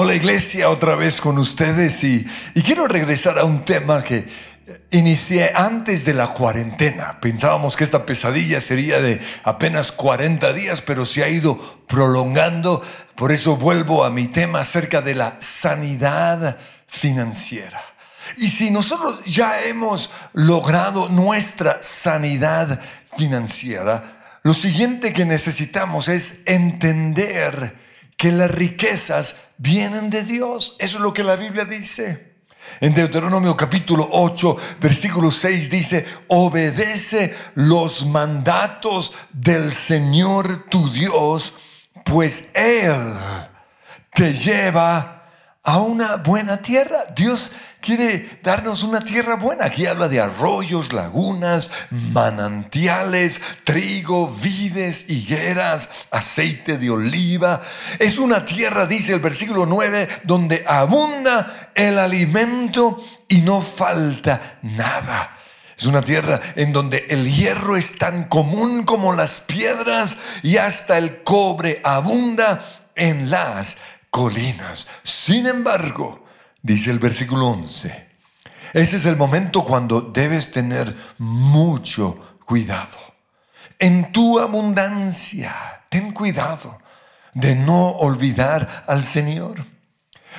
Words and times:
Hola 0.00 0.14
iglesia, 0.14 0.70
otra 0.70 0.94
vez 0.94 1.20
con 1.20 1.38
ustedes 1.38 2.04
y, 2.04 2.24
quiero 2.64 2.86
regresar 2.86 3.36
a 3.36 3.42
un 3.42 3.64
tema 3.64 4.04
que 4.04 4.28
inicié 4.92 5.50
antes 5.52 6.04
de 6.04 6.14
la 6.14 6.28
cuarentena. 6.28 7.18
Pensábamos 7.20 7.76
que 7.76 7.82
esta 7.82 8.06
pesadilla 8.06 8.60
sería 8.60 9.00
de 9.00 9.20
apenas 9.42 9.90
40 9.90 10.52
días, 10.52 10.82
pero 10.82 11.04
se 11.04 11.24
ha 11.24 11.28
ido 11.28 11.58
prolongando. 11.88 12.80
Por 13.16 13.32
eso 13.32 13.56
vuelvo 13.56 14.04
a 14.04 14.10
mi 14.10 14.28
tema 14.28 14.60
acerca 14.60 15.02
de 15.02 15.16
la 15.16 15.34
sanidad 15.40 16.58
financiera. 16.86 17.82
Y 18.36 18.50
si 18.50 18.70
nosotros 18.70 19.24
ya 19.24 19.64
hemos 19.64 20.12
logrado 20.32 21.08
nuestra 21.08 21.82
sanidad 21.82 22.80
financiera, 23.16 24.38
lo 24.44 24.54
siguiente 24.54 25.12
que 25.12 25.24
necesitamos 25.24 26.06
es 26.06 26.42
entender 26.44 27.87
que 28.18 28.32
las 28.32 28.50
riquezas 28.50 29.36
vienen 29.56 30.10
de 30.10 30.24
Dios. 30.24 30.76
Eso 30.80 30.98
es 30.98 31.02
lo 31.02 31.14
que 31.14 31.22
la 31.24 31.36
Biblia 31.36 31.64
dice. 31.64 32.34
En 32.80 32.92
Deuteronomio 32.92 33.56
capítulo 33.56 34.08
8, 34.10 34.56
versículo 34.80 35.30
6 35.30 35.70
dice, 35.70 36.04
obedece 36.26 37.34
los 37.54 38.06
mandatos 38.06 39.14
del 39.32 39.72
Señor 39.72 40.68
tu 40.68 40.90
Dios, 40.90 41.54
pues 42.04 42.50
Él 42.54 43.14
te 44.12 44.34
lleva 44.34 45.24
a 45.62 45.80
una 45.80 46.16
buena 46.16 46.60
tierra. 46.60 47.04
Dios 47.14 47.52
quiere 47.80 48.38
darnos 48.42 48.82
una 48.82 49.00
tierra 49.00 49.36
buena. 49.36 49.66
Aquí 49.66 49.86
habla 49.86 50.08
de 50.08 50.20
arroyos, 50.20 50.92
lagunas, 50.92 51.70
manantiales, 51.90 53.40
trigo, 53.64 54.28
vides, 54.28 55.06
higueras, 55.08 55.90
aceite 56.10 56.78
de 56.78 56.90
oliva. 56.90 57.62
Es 57.98 58.18
una 58.18 58.44
tierra, 58.44 58.86
dice 58.86 59.14
el 59.14 59.20
versículo 59.20 59.66
9, 59.66 60.08
donde 60.24 60.64
abunda 60.66 61.70
el 61.74 61.98
alimento 61.98 63.02
y 63.28 63.42
no 63.42 63.60
falta 63.60 64.58
nada. 64.62 65.36
Es 65.78 65.86
una 65.86 66.00
tierra 66.00 66.40
en 66.56 66.72
donde 66.72 67.06
el 67.08 67.32
hierro 67.32 67.76
es 67.76 67.98
tan 67.98 68.24
común 68.24 68.82
como 68.82 69.12
las 69.12 69.40
piedras 69.40 70.18
y 70.42 70.56
hasta 70.56 70.98
el 70.98 71.22
cobre 71.22 71.80
abunda 71.84 72.64
en 72.96 73.30
las 73.30 73.78
colinas. 74.10 74.88
Sin 75.04 75.46
embargo, 75.46 76.27
Dice 76.68 76.90
el 76.90 76.98
versículo 76.98 77.46
11. 77.46 78.08
Ese 78.74 78.96
es 78.98 79.06
el 79.06 79.16
momento 79.16 79.64
cuando 79.64 80.02
debes 80.02 80.50
tener 80.50 80.94
mucho 81.16 82.36
cuidado. 82.44 82.98
En 83.78 84.12
tu 84.12 84.38
abundancia, 84.38 85.50
ten 85.88 86.12
cuidado 86.12 86.78
de 87.32 87.54
no 87.54 87.92
olvidar 87.92 88.84
al 88.86 89.02
Señor. 89.02 89.64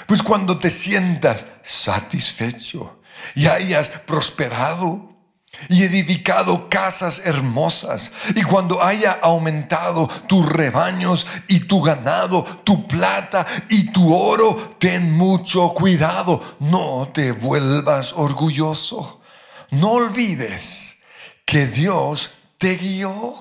Pues 0.06 0.22
cuando 0.22 0.60
te 0.60 0.70
sientas 0.70 1.48
satisfecho 1.64 3.02
y 3.34 3.48
hayas 3.48 3.90
prosperado, 3.90 5.19
y 5.68 5.84
edificado 5.84 6.70
casas 6.70 7.22
hermosas. 7.26 8.12
Y 8.36 8.44
cuando 8.44 8.84
haya 8.84 9.12
aumentado 9.12 10.08
tus 10.28 10.46
rebaños 10.46 11.28
y 11.48 11.62
tu 11.62 11.82
ganado, 11.82 12.44
tu 12.64 12.88
plata 12.88 13.46
y 13.70 13.92
tu 13.92 14.16
oro, 14.16 14.56
ten 14.80 15.18
mucho 15.18 15.70
cuidado. 15.70 16.42
No 16.60 17.10
te 17.14 17.32
vuelvas 17.32 18.14
orgulloso. 18.14 19.22
No 19.72 19.92
olvides 19.92 20.98
que 21.46 21.68
Dios 21.68 22.32
te 22.58 22.76
guió. 22.76 23.36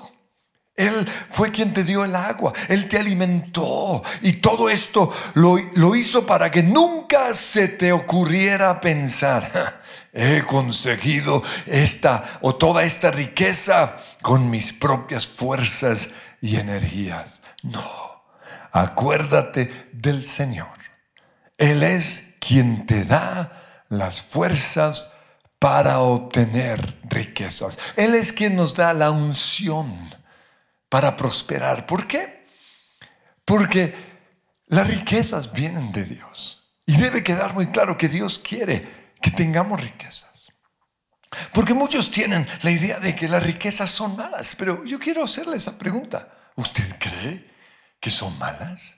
Él 0.75 1.07
fue 1.29 1.51
quien 1.51 1.73
te 1.73 1.83
dio 1.83 2.05
el 2.05 2.15
agua, 2.15 2.53
Él 2.69 2.87
te 2.87 2.97
alimentó 2.97 4.01
y 4.21 4.33
todo 4.33 4.69
esto 4.69 5.11
lo, 5.33 5.57
lo 5.73 5.93
hizo 5.93 6.25
para 6.25 6.49
que 6.49 6.63
nunca 6.63 7.33
se 7.33 7.67
te 7.67 7.91
ocurriera 7.91 8.79
pensar, 8.79 9.81
he 10.19 10.43
conseguido 10.43 11.41
esta 11.65 12.39
o 12.41 12.55
toda 12.55 12.83
esta 12.83 13.09
riqueza 13.09 13.97
con 14.21 14.49
mis 14.49 14.73
propias 14.73 15.25
fuerzas 15.25 16.09
y 16.41 16.57
energías. 16.57 17.41
No, 17.63 17.89
acuérdate 18.71 19.89
del 19.93 20.25
Señor. 20.25 20.67
Él 21.57 21.83
es 21.83 22.35
quien 22.39 22.85
te 22.85 23.05
da 23.05 23.85
las 23.89 24.21
fuerzas 24.21 25.13
para 25.57 25.99
obtener 25.99 26.99
riquezas. 27.03 27.79
Él 27.95 28.15
es 28.15 28.33
quien 28.33 28.55
nos 28.55 28.75
da 28.75 28.93
la 28.93 29.11
unción 29.11 30.09
para 30.89 31.15
prosperar. 31.15 31.85
¿Por 31.85 32.07
qué? 32.07 32.45
Porque 33.45 33.93
las 34.67 34.87
riquezas 34.87 35.53
vienen 35.53 35.91
de 35.91 36.03
Dios. 36.03 36.73
Y 36.85 36.97
debe 36.97 37.23
quedar 37.23 37.53
muy 37.53 37.67
claro 37.67 37.97
que 37.97 38.09
Dios 38.09 38.39
quiere 38.39 38.98
que 39.21 39.31
tengamos 39.31 39.79
riquezas. 39.79 40.51
Porque 41.53 41.73
muchos 41.73 42.11
tienen 42.11 42.47
la 42.61 42.71
idea 42.71 42.99
de 42.99 43.15
que 43.15 43.27
las 43.27 43.43
riquezas 43.43 43.91
son 43.91 44.15
malas, 44.15 44.55
pero 44.57 44.83
yo 44.83 44.99
quiero 44.99 45.23
hacerle 45.23 45.57
esa 45.57 45.77
pregunta. 45.77 46.27
¿Usted 46.55 46.97
cree 46.97 47.53
que 47.99 48.09
son 48.09 48.37
malas? 48.39 48.97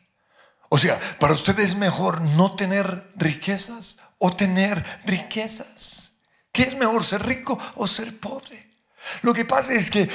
O 0.70 0.78
sea, 0.78 1.00
¿para 1.20 1.34
usted 1.34 1.60
es 1.60 1.76
mejor 1.76 2.22
no 2.22 2.56
tener 2.56 3.12
riquezas 3.16 3.98
o 4.18 4.32
tener 4.32 4.84
riquezas? 5.06 6.22
¿Qué 6.52 6.64
es 6.64 6.76
mejor, 6.78 7.04
ser 7.04 7.26
rico 7.26 7.60
o 7.76 7.88
ser 7.88 8.20
pobre? 8.20 8.72
Lo 9.22 9.34
que 9.34 9.46
pasa 9.46 9.74
es 9.74 9.90
que 9.90 10.04
eh, 10.04 10.10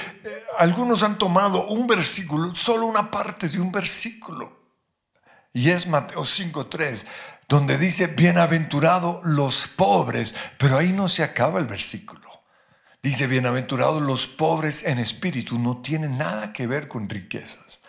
algunos 0.58 1.02
han 1.02 1.18
tomado 1.18 1.66
un 1.68 1.86
versículo, 1.86 2.54
solo 2.54 2.86
una 2.86 3.10
parte 3.10 3.48
de 3.48 3.60
un 3.60 3.70
versículo, 3.70 4.55
y 5.56 5.70
es 5.70 5.86
Mateo 5.86 6.20
5.3 6.20 7.06
donde 7.48 7.78
dice, 7.78 8.08
bienaventurado 8.08 9.22
los 9.24 9.68
pobres, 9.68 10.34
pero 10.58 10.76
ahí 10.76 10.92
no 10.92 11.08
se 11.08 11.22
acaba 11.22 11.58
el 11.58 11.66
versículo. 11.66 12.28
Dice, 13.02 13.26
bienaventurados 13.26 14.02
los 14.02 14.26
pobres 14.26 14.82
en 14.84 14.98
espíritu, 14.98 15.58
no 15.58 15.80
tiene 15.80 16.10
nada 16.10 16.52
que 16.52 16.66
ver 16.66 16.88
con 16.88 17.08
riquezas, 17.08 17.80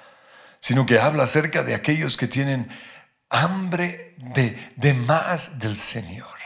sino 0.61 0.85
que 0.85 0.97
habla 0.97 1.23
acerca 1.23 1.61
de 1.63 1.75
aquellos 1.75 2.15
que 2.15 2.27
tienen 2.27 2.69
hambre 3.29 4.15
de, 4.17 4.71
de 4.77 4.93
más 4.93 5.59
del 5.59 5.75
Señor, 5.75 6.37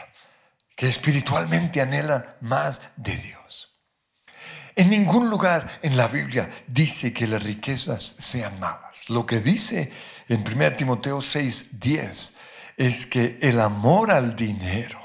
que 0.74 0.88
espiritualmente 0.88 1.80
anhelan 1.80 2.26
más 2.40 2.80
de 2.96 3.16
Dios. 3.16 3.78
En 4.74 4.90
ningún 4.90 5.30
lugar 5.30 5.78
en 5.82 5.96
la 5.96 6.08
Biblia 6.08 6.50
dice 6.66 7.12
que 7.12 7.28
las 7.28 7.44
riquezas 7.44 8.16
sean 8.18 8.58
malas. 8.58 9.08
Lo 9.08 9.24
que 9.24 9.38
dice 9.38 9.92
en 10.28 10.44
1 10.46 10.76
Timoteo 10.76 11.20
6, 11.20 11.80
10 11.80 12.36
es 12.76 13.06
que 13.06 13.38
el 13.42 13.60
amor 13.60 14.10
al 14.10 14.34
dinero 14.34 15.00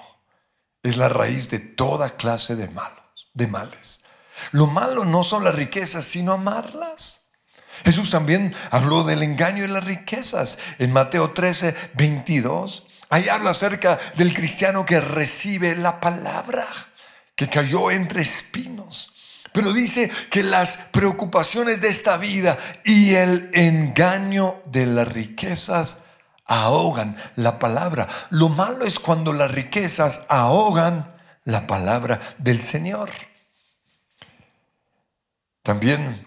es 0.83 0.97
la 0.97 1.09
raíz 1.09 1.49
de 1.49 1.59
toda 1.59 2.15
clase 2.15 2.55
de 2.55 2.67
malos, 2.69 3.29
de 3.33 3.47
males. 3.47 4.05
Lo 4.51 4.67
malo 4.67 5.05
no 5.05 5.23
son 5.23 5.43
las 5.43 5.55
riquezas, 5.55 6.05
sino 6.05 6.31
amarlas. 6.31 7.31
Jesús 7.83 8.09
también 8.09 8.55
habló 8.71 9.03
del 9.03 9.23
engaño 9.23 9.63
y 9.63 9.67
las 9.67 9.83
riquezas 9.83 10.57
en 10.79 10.93
Mateo 10.93 11.31
13, 11.31 11.75
22. 11.95 12.85
Ahí 13.09 13.29
habla 13.29 13.51
acerca 13.51 13.99
del 14.15 14.33
cristiano 14.33 14.85
que 14.85 14.99
recibe 14.99 15.75
la 15.75 15.99
palabra, 15.99 16.67
que 17.35 17.49
cayó 17.49 17.91
entre 17.91 18.21
espinos. 18.21 19.13
Pero 19.57 19.73
dice 19.73 20.11
que 20.29 20.43
las 20.43 20.77
preocupaciones 20.91 21.81
de 21.81 21.89
esta 21.89 22.17
vida 22.17 22.59
y 22.85 23.15
el 23.15 23.49
engaño 23.55 24.61
de 24.65 24.85
las 24.85 25.11
riquezas 25.11 26.03
ahogan 26.45 27.17
la 27.37 27.57
palabra. 27.57 28.07
Lo 28.29 28.49
malo 28.49 28.85
es 28.85 28.99
cuando 28.99 29.33
las 29.33 29.49
riquezas 29.49 30.21
ahogan 30.29 31.11
la 31.43 31.65
palabra 31.65 32.21
del 32.37 32.61
Señor. 32.61 33.09
También 35.63 36.23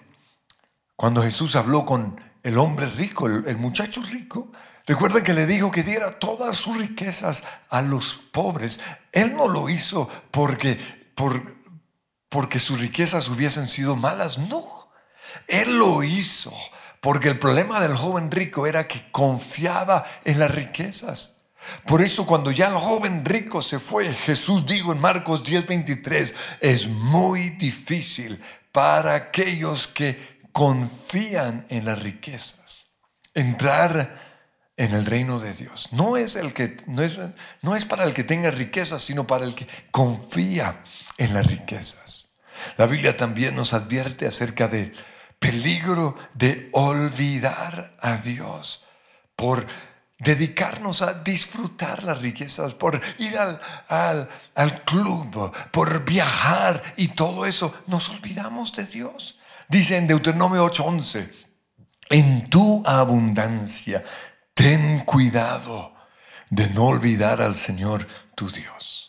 cuando 0.97 1.23
Jesús 1.23 1.55
habló 1.55 1.87
con 1.87 2.21
el 2.43 2.59
hombre 2.59 2.87
rico, 2.87 3.29
el, 3.29 3.57
muchacho 3.59 4.03
rico, 4.03 4.51
recuerden 4.87 5.23
que 5.23 5.35
le 5.35 5.47
dijo 5.47 5.71
que 5.71 5.85
diera 5.85 6.19
todas 6.19 6.57
sus 6.57 6.79
riquezas 6.79 7.45
a 7.69 7.81
los 7.81 8.13
pobres. 8.15 8.81
Él 9.13 9.37
no 9.37 9.47
lo 9.47 9.69
hizo 9.69 10.09
porque, 10.33 10.81
por, 11.15 11.60
porque 12.31 12.59
sus 12.59 12.81
riquezas 12.81 13.29
hubiesen 13.29 13.69
sido 13.69 13.97
malas, 13.97 14.39
no. 14.39 14.65
Él 15.47 15.79
lo 15.79 16.03
hizo 16.03 16.55
porque 17.01 17.29
el 17.29 17.39
problema 17.39 17.81
del 17.81 17.97
joven 17.97 18.31
rico 18.31 18.67
era 18.67 18.87
que 18.87 19.11
confiaba 19.11 20.05
en 20.25 20.39
las 20.39 20.51
riquezas. 20.51 21.41
Por 21.87 22.01
eso 22.01 22.25
cuando 22.25 22.51
ya 22.51 22.69
el 22.69 22.75
joven 22.75 23.25
rico 23.25 23.61
se 23.61 23.79
fue, 23.79 24.13
Jesús 24.15 24.65
dijo 24.65 24.93
en 24.93 25.01
Marcos 25.01 25.45
10:23, 25.45 26.35
es 26.61 26.89
muy 26.89 27.51
difícil 27.51 28.41
para 28.73 29.15
aquellos 29.15 29.89
que 29.89 30.41
confían 30.53 31.67
en 31.69 31.85
las 31.85 31.99
riquezas 31.99 32.89
entrar 33.35 34.31
en 34.77 34.95
el 34.95 35.05
reino 35.05 35.39
de 35.39 35.53
Dios. 35.53 35.93
No 35.93 36.17
es, 36.17 36.37
el 36.37 36.55
que, 36.55 36.79
no 36.87 37.03
es, 37.03 37.19
no 37.61 37.77
es 37.77 37.85
para 37.85 38.05
el 38.05 38.15
que 38.15 38.25
tenga 38.25 38.51
riquezas, 38.51 39.03
sino 39.03 39.27
para 39.27 39.45
el 39.45 39.55
que 39.55 39.67
confía 39.91 40.83
en 41.21 41.35
las 41.35 41.47
riquezas. 41.47 42.39
La 42.77 42.87
Biblia 42.87 43.17
también 43.17 43.55
nos 43.55 43.75
advierte 43.75 44.27
acerca 44.27 44.69
de 44.69 44.93
peligro 45.39 46.17
de 46.35 46.69
olvidar 46.73 47.95
a 48.01 48.17
Dios 48.17 48.87
por 49.37 49.67
dedicarnos 50.19 51.03
a 51.03 51.15
disfrutar 51.15 52.03
las 52.03 52.21
riquezas, 52.21 52.75
por 52.75 53.01
ir 53.19 53.39
al, 53.39 53.61
al, 53.89 54.29
al, 54.55 54.85
club, 54.85 55.53
por 55.71 56.05
viajar 56.05 56.83
y 56.97 57.09
todo 57.09 57.47
eso, 57.47 57.73
nos 57.87 58.09
olvidamos 58.09 58.75
de 58.75 58.85
Dios. 58.85 59.39
Dice 59.69 59.97
en 59.97 60.07
Deuteronomio 60.07 60.65
8:11, 60.65 61.31
en 62.11 62.49
tu 62.51 62.83
abundancia, 62.87 64.03
ten 64.55 65.01
cuidado 65.01 65.95
de 66.51 66.69
no 66.69 66.87
olvidar 66.87 67.41
al 67.41 67.57
Señor 67.57 68.07
tu 68.35 68.49
Dios. 68.49 69.00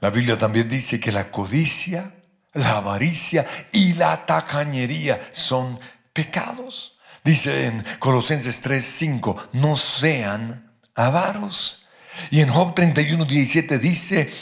La 0.00 0.10
Biblia 0.10 0.38
también 0.38 0.68
dice 0.68 0.98
que 0.98 1.12
la 1.12 1.30
codicia, 1.30 2.14
la 2.54 2.78
avaricia 2.78 3.46
y 3.70 3.92
la 3.94 4.24
tacañería 4.24 5.20
son 5.32 5.78
pecados. 6.12 6.98
Dice 7.22 7.66
en 7.66 7.84
Colosenses 7.98 8.62
3:5, 8.62 9.36
no 9.52 9.76
sean 9.76 10.74
avaros. 10.94 11.86
Y 12.30 12.40
en 12.40 12.48
Job 12.48 12.74
31, 12.74 13.24
17 13.24 13.78
dice, 13.78 14.32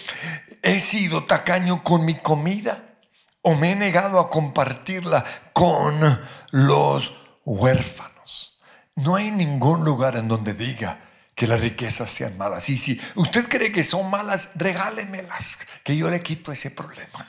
he 0.63 0.81
sido 0.81 1.25
tacaño 1.25 1.83
con 1.83 2.05
mi 2.05 2.15
comida 2.15 2.97
o 3.43 3.55
me 3.55 3.73
he 3.73 3.77
negado 3.77 4.21
a 4.21 4.31
compartirla 4.31 5.25
con 5.53 6.21
los 6.51 7.15
huérfanos. 7.45 8.59
No 8.95 9.17
hay 9.17 9.31
ningún 9.31 9.85
lugar 9.85 10.17
en 10.17 10.29
donde 10.29 10.55
diga 10.55 11.08
que 11.39 11.47
las 11.47 11.61
riquezas 11.61 12.11
sean 12.11 12.37
malas. 12.37 12.69
Y 12.69 12.77
si 12.77 13.01
usted 13.15 13.47
cree 13.49 13.71
que 13.71 13.85
son 13.85 14.11
malas, 14.11 14.49
regálemelas, 14.57 15.61
que 15.85 15.97
yo 15.97 16.11
le 16.11 16.21
quito 16.21 16.51
ese 16.51 16.73
problema. 16.73 17.25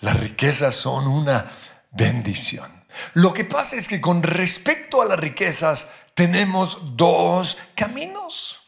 Las 0.00 0.20
riquezas 0.20 0.74
son 0.74 1.08
una 1.08 1.50
bendición. 1.90 2.70
Lo 3.14 3.32
que 3.32 3.46
pasa 3.46 3.76
es 3.76 3.88
que 3.88 4.02
con 4.02 4.22
respecto 4.22 5.00
a 5.00 5.06
las 5.06 5.18
riquezas 5.18 5.88
tenemos 6.12 6.94
dos 6.94 7.56
caminos. 7.74 8.60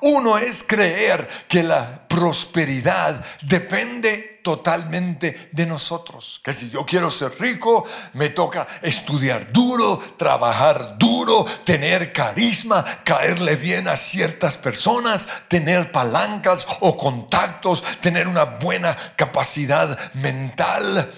Uno 0.00 0.38
es 0.38 0.64
creer 0.64 1.28
que 1.46 1.62
la 1.62 2.08
prosperidad 2.08 3.22
depende 3.42 4.37
totalmente 4.48 5.50
de 5.52 5.66
nosotros. 5.66 6.40
Que 6.42 6.54
si 6.54 6.70
yo 6.70 6.86
quiero 6.86 7.10
ser 7.10 7.38
rico, 7.38 7.84
me 8.14 8.30
toca 8.30 8.66
estudiar 8.80 9.52
duro, 9.52 9.98
trabajar 10.16 10.96
duro, 10.96 11.44
tener 11.64 12.14
carisma, 12.14 12.82
caerle 13.04 13.56
bien 13.56 13.88
a 13.88 13.96
ciertas 13.98 14.56
personas, 14.56 15.28
tener 15.48 15.92
palancas 15.92 16.66
o 16.80 16.96
contactos, 16.96 17.84
tener 18.00 18.26
una 18.26 18.44
buena 18.44 18.96
capacidad 19.16 20.14
mental. 20.14 21.12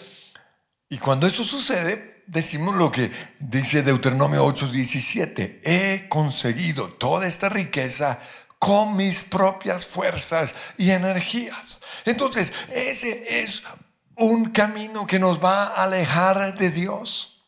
Y 0.88 0.98
cuando 0.98 1.28
eso 1.28 1.44
sucede, 1.44 2.24
decimos 2.26 2.74
lo 2.74 2.90
que 2.90 3.12
dice 3.38 3.82
Deuteronomio 3.84 4.44
8:17, 4.44 5.60
he 5.62 6.08
conseguido 6.08 6.88
toda 6.88 7.28
esta 7.28 7.48
riqueza 7.48 8.18
con 8.60 8.94
mis 8.94 9.24
propias 9.24 9.86
fuerzas 9.86 10.54
y 10.76 10.90
energías. 10.90 11.80
Entonces, 12.04 12.52
ese 12.68 13.40
es 13.42 13.62
un 14.16 14.50
camino 14.50 15.06
que 15.06 15.18
nos 15.18 15.42
va 15.42 15.64
a 15.64 15.84
alejar 15.84 16.54
de 16.56 16.70
Dios. 16.70 17.42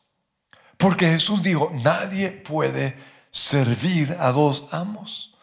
Porque 0.75 1.05
Jesús 1.05 1.43
dijo, 1.43 1.71
nadie 1.83 2.31
puede 2.31 2.97
servir 3.29 4.17
a 4.19 4.31
dos 4.31 4.67
amos. 4.71 5.37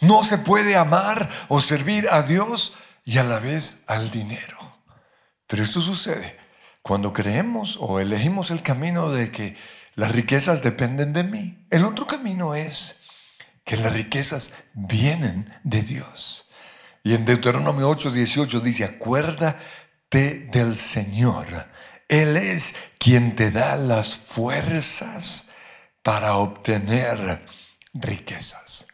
No 0.00 0.24
se 0.24 0.38
puede 0.38 0.74
amar 0.74 1.28
o 1.48 1.60
servir 1.60 2.08
a 2.10 2.22
Dios 2.22 2.74
y 3.04 3.18
a 3.18 3.24
la 3.24 3.40
vez 3.40 3.82
al 3.88 4.10
dinero. 4.10 4.58
Pero 5.46 5.62
esto 5.62 5.82
sucede 5.82 6.38
cuando 6.80 7.12
creemos 7.12 7.76
o 7.78 8.00
elegimos 8.00 8.50
el 8.50 8.62
camino 8.62 9.10
de 9.10 9.30
que 9.30 9.54
las 9.96 10.12
riquezas 10.12 10.62
dependen 10.62 11.12
de 11.12 11.24
mí, 11.24 11.66
el 11.68 11.84
otro 11.84 12.06
camino 12.06 12.54
es 12.54 12.99
que 13.70 13.76
las 13.76 13.92
riquezas 13.92 14.52
vienen 14.74 15.48
de 15.62 15.80
Dios. 15.82 16.50
Y 17.04 17.14
en 17.14 17.24
Deuteronomio 17.24 17.88
8, 17.88 18.10
18 18.10 18.58
dice, 18.58 18.82
acuérdate 18.82 20.48
del 20.50 20.76
Señor. 20.76 21.46
Él 22.08 22.36
es 22.36 22.74
quien 22.98 23.36
te 23.36 23.52
da 23.52 23.76
las 23.76 24.16
fuerzas 24.16 25.50
para 26.02 26.34
obtener 26.34 27.46
riquezas. 27.94 28.88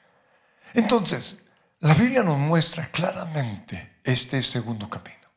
Entonces, 0.75 1.47
la 1.81 1.95
Biblia 1.95 2.23
nos 2.23 2.37
muestra 2.37 2.91
claramente 2.91 3.97
este 4.05 4.43
segundo 4.43 4.91
camino, 4.91 5.33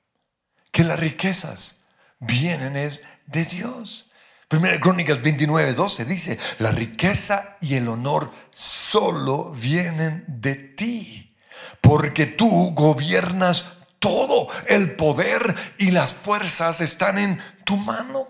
que 0.70 0.84
las 0.84 1.00
riquezas 1.00 1.86
vienen 2.20 2.76
es 2.76 3.04
de 3.26 3.46
Dios. 3.46 4.09
Primera 4.50 4.80
Crónicas 4.80 5.22
29, 5.22 5.74
12 5.74 6.06
dice, 6.06 6.40
la 6.58 6.72
riqueza 6.72 7.58
y 7.62 7.76
el 7.76 7.88
honor 7.88 8.34
solo 8.50 9.52
vienen 9.52 10.26
de 10.28 10.56
ti, 10.56 11.38
porque 11.82 12.26
tú 12.26 12.72
gobiernas 12.74 13.66
todo, 14.00 14.48
el 14.68 14.96
poder 14.96 15.56
y 15.78 15.92
las 15.92 16.16
fuerzas 16.16 16.82
están 16.82 17.20
en 17.20 17.40
tu 17.64 17.78
mano. 17.78 18.28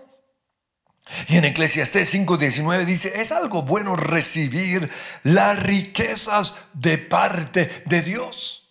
Y 1.28 1.38
en 1.38 1.46
Eclesiastés 1.46 2.14
5:19 2.14 2.84
dice, 2.84 3.18
es 3.18 3.32
algo 3.32 3.62
bueno 3.62 3.96
recibir 3.96 4.90
las 5.22 5.58
riquezas 5.62 6.56
de 6.74 6.98
parte 6.98 7.82
de 7.86 8.02
Dios. 8.02 8.68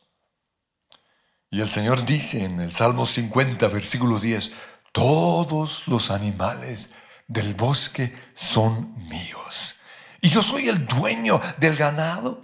Y 1.49 1.61
el 1.61 1.71
Señor 1.71 2.05
dice 2.05 2.43
en 2.43 2.61
el 2.61 2.71
Salmo 2.71 3.07
50, 3.07 3.67
versículo 3.69 4.19
10, 4.19 4.51
todos 4.91 5.87
los 5.87 6.11
animales 6.11 6.93
del 7.29 7.53
bosque 7.53 8.13
son 8.35 8.93
míos. 9.07 9.75
Y 10.19 10.29
yo 10.29 10.43
soy 10.43 10.67
el 10.67 10.85
dueño 10.85 11.39
del 11.57 11.77
ganado, 11.77 12.41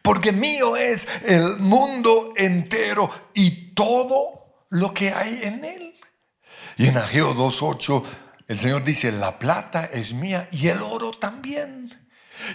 porque 0.00 0.32
mío 0.32 0.76
es 0.76 1.06
el 1.26 1.58
mundo 1.58 2.32
entero 2.36 3.10
y 3.34 3.74
todo 3.74 4.64
lo 4.70 4.94
que 4.94 5.12
hay 5.12 5.40
en 5.42 5.64
él. 5.64 5.94
Y 6.78 6.86
en 6.86 6.96
Ageo 6.96 7.34
2.8 7.34 8.02
el 8.48 8.58
Señor 8.58 8.82
dice, 8.82 9.12
la 9.12 9.38
plata 9.38 9.90
es 9.92 10.14
mía 10.14 10.48
y 10.50 10.68
el 10.68 10.80
oro 10.80 11.10
también. 11.10 11.88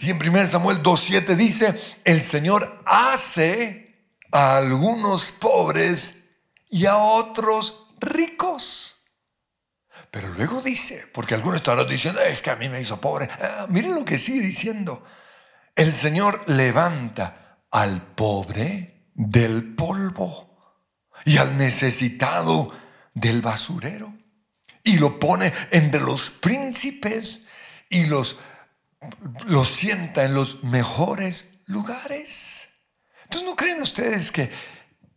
Y 0.01 0.09
en 0.09 0.17
1 0.17 0.47
Samuel 0.47 0.81
2.7 0.81 1.35
dice, 1.35 1.79
el 2.03 2.21
Señor 2.21 2.81
hace 2.85 4.09
a 4.31 4.57
algunos 4.57 5.31
pobres 5.31 6.31
y 6.69 6.85
a 6.85 6.97
otros 6.97 7.87
ricos. 7.99 8.94
Pero 10.15 10.29
luego 10.29 10.61
dice, 10.61 11.09
porque 11.11 11.33
algunos 11.35 11.57
estarán 11.57 11.89
diciendo, 11.89 12.21
es 12.21 12.41
que 12.41 12.49
a 12.49 12.55
mí 12.55 12.69
me 12.69 12.79
hizo 12.79 13.01
pobre. 13.01 13.29
Ah, 13.37 13.67
miren 13.67 13.93
lo 13.95 14.05
que 14.05 14.17
sigue 14.17 14.39
diciendo. 14.39 15.03
El 15.75 15.91
Señor 15.91 16.49
levanta 16.49 17.65
al 17.69 18.01
pobre 18.15 19.09
del 19.13 19.75
polvo 19.75 20.79
y 21.25 21.35
al 21.35 21.57
necesitado 21.57 22.71
del 23.13 23.41
basurero 23.41 24.17
y 24.85 24.99
lo 24.99 25.19
pone 25.19 25.51
entre 25.71 25.99
los 25.99 26.31
príncipes 26.31 27.47
y 27.89 28.05
los, 28.05 28.37
sienta 29.65 30.23
en 30.23 30.33
los 30.33 30.63
mejores 30.63 31.43
lugares. 31.65 32.69
Entonces, 33.23 33.49
¿no 33.49 33.57
creen 33.57 33.81
ustedes 33.81 34.31
que 34.31 34.49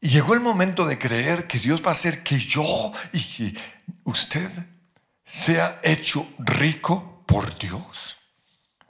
llegó 0.00 0.35
el 0.35 0.40
momento 0.40 0.85
de 0.85 0.99
creer 0.99 1.47
que 1.47 1.61
Dios 1.61 1.85
va 1.85 1.90
a 1.90 1.93
hacer 1.93 2.25
que 2.25 2.40
yo 2.40 2.93
y 3.12 3.57
usted 4.02 4.50
sea 5.28 5.78
hecho 5.82 6.26
rico 6.38 7.23
por 7.26 7.56
Dios. 7.58 8.16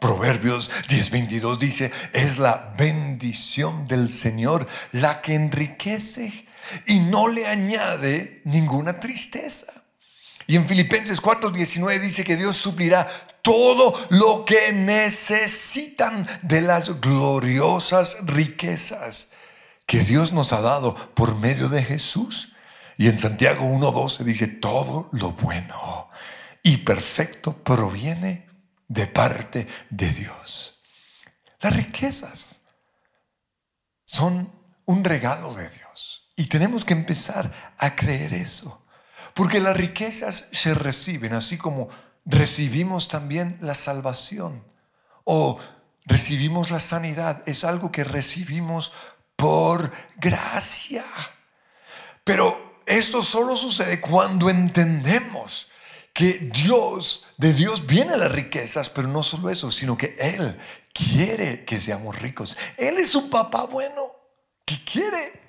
Proverbios 0.00 0.70
10:22 0.88 1.58
dice, 1.58 1.90
es 2.12 2.38
la 2.38 2.72
bendición 2.78 3.88
del 3.88 4.10
Señor 4.10 4.66
la 4.92 5.20
que 5.20 5.34
enriquece 5.34 6.46
y 6.86 7.00
no 7.00 7.26
le 7.26 7.48
añade 7.48 8.40
ninguna 8.44 9.00
tristeza. 9.00 9.66
Y 10.46 10.54
en 10.54 10.68
Filipenses 10.68 11.20
4:19 11.20 11.98
dice 11.98 12.22
que 12.22 12.36
Dios 12.36 12.56
suplirá 12.56 13.08
todo 13.42 13.94
lo 14.10 14.44
que 14.44 14.72
necesitan 14.72 16.28
de 16.42 16.60
las 16.60 17.00
gloriosas 17.00 18.18
riquezas 18.22 19.32
que 19.86 19.98
Dios 20.00 20.32
nos 20.32 20.52
ha 20.52 20.60
dado 20.60 20.94
por 21.14 21.34
medio 21.36 21.68
de 21.68 21.82
Jesús. 21.82 22.52
Y 22.96 23.08
en 23.08 23.18
Santiago 23.18 23.64
1:12 23.64 24.22
dice, 24.22 24.46
todo 24.46 25.08
lo 25.12 25.32
bueno 25.32 26.07
y 26.68 26.76
perfecto 26.76 27.54
proviene 27.54 28.46
de 28.88 29.06
parte 29.06 29.66
de 29.88 30.10
Dios. 30.10 30.82
Las 31.62 31.74
riquezas 31.74 32.60
son 34.04 34.52
un 34.84 35.02
regalo 35.02 35.54
de 35.54 35.66
Dios 35.66 36.28
y 36.36 36.44
tenemos 36.44 36.84
que 36.84 36.92
empezar 36.92 37.74
a 37.78 37.96
creer 37.96 38.34
eso. 38.34 38.84
Porque 39.32 39.60
las 39.60 39.78
riquezas 39.78 40.48
se 40.52 40.74
reciben 40.74 41.32
así 41.32 41.56
como 41.56 41.88
recibimos 42.26 43.08
también 43.08 43.56
la 43.62 43.74
salvación 43.74 44.62
o 45.24 45.58
recibimos 46.04 46.70
la 46.70 46.80
sanidad. 46.80 47.42
Es 47.46 47.64
algo 47.64 47.90
que 47.90 48.04
recibimos 48.04 48.92
por 49.36 49.90
gracia. 50.16 51.04
Pero 52.24 52.78
esto 52.84 53.22
solo 53.22 53.56
sucede 53.56 54.02
cuando 54.02 54.50
entendemos 54.50 55.68
que 56.18 56.50
Dios, 56.52 57.26
de 57.36 57.52
Dios 57.52 57.86
vienen 57.86 58.18
las 58.18 58.32
riquezas, 58.32 58.90
pero 58.90 59.06
no 59.06 59.22
solo 59.22 59.50
eso, 59.50 59.70
sino 59.70 59.96
que 59.96 60.16
Él 60.18 60.58
quiere 60.92 61.64
que 61.64 61.80
seamos 61.80 62.18
ricos. 62.18 62.58
Él 62.76 62.98
es 62.98 63.14
un 63.14 63.30
papá 63.30 63.66
bueno 63.66 64.02
que 64.64 64.82
quiere 64.82 65.40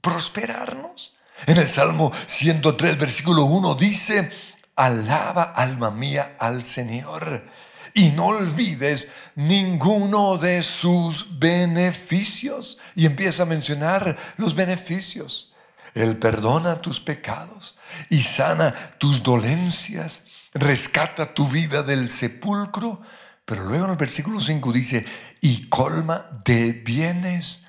prosperarnos. 0.00 1.12
En 1.46 1.58
el 1.58 1.68
Salmo 1.68 2.10
103, 2.24 2.96
versículo 2.96 3.44
1 3.44 3.74
dice, 3.74 4.30
alaba 4.76 5.42
alma 5.42 5.90
mía 5.90 6.36
al 6.38 6.64
Señor 6.64 7.44
y 7.92 8.08
no 8.12 8.28
olvides 8.28 9.10
ninguno 9.34 10.38
de 10.38 10.62
sus 10.62 11.38
beneficios. 11.38 12.78
Y 12.94 13.04
empieza 13.04 13.42
a 13.42 13.46
mencionar 13.46 14.16
los 14.38 14.54
beneficios. 14.54 15.52
Él 15.94 16.16
perdona 16.18 16.80
tus 16.80 17.00
pecados 17.00 17.76
y 18.10 18.20
sana 18.20 18.74
tus 18.98 19.22
dolencias, 19.22 20.22
rescata 20.52 21.34
tu 21.34 21.46
vida 21.46 21.82
del 21.82 22.08
sepulcro. 22.08 23.00
Pero 23.44 23.64
luego 23.64 23.86
en 23.86 23.90
el 23.92 23.96
versículo 23.96 24.40
5 24.40 24.72
dice, 24.72 25.06
y 25.40 25.68
colma 25.68 26.28
de 26.44 26.72
bienes 26.72 27.66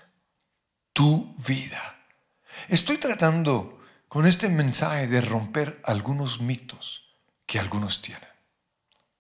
tu 0.94 1.34
vida. 1.48 2.06
Estoy 2.68 2.98
tratando 2.98 3.80
con 4.10 4.26
este 4.26 4.50
mensaje 4.50 5.08
de 5.08 5.22
romper 5.22 5.82
algunos 5.86 6.42
mitos 6.42 7.16
que 7.46 7.60
algunos 7.60 8.02
tienen. 8.02 8.28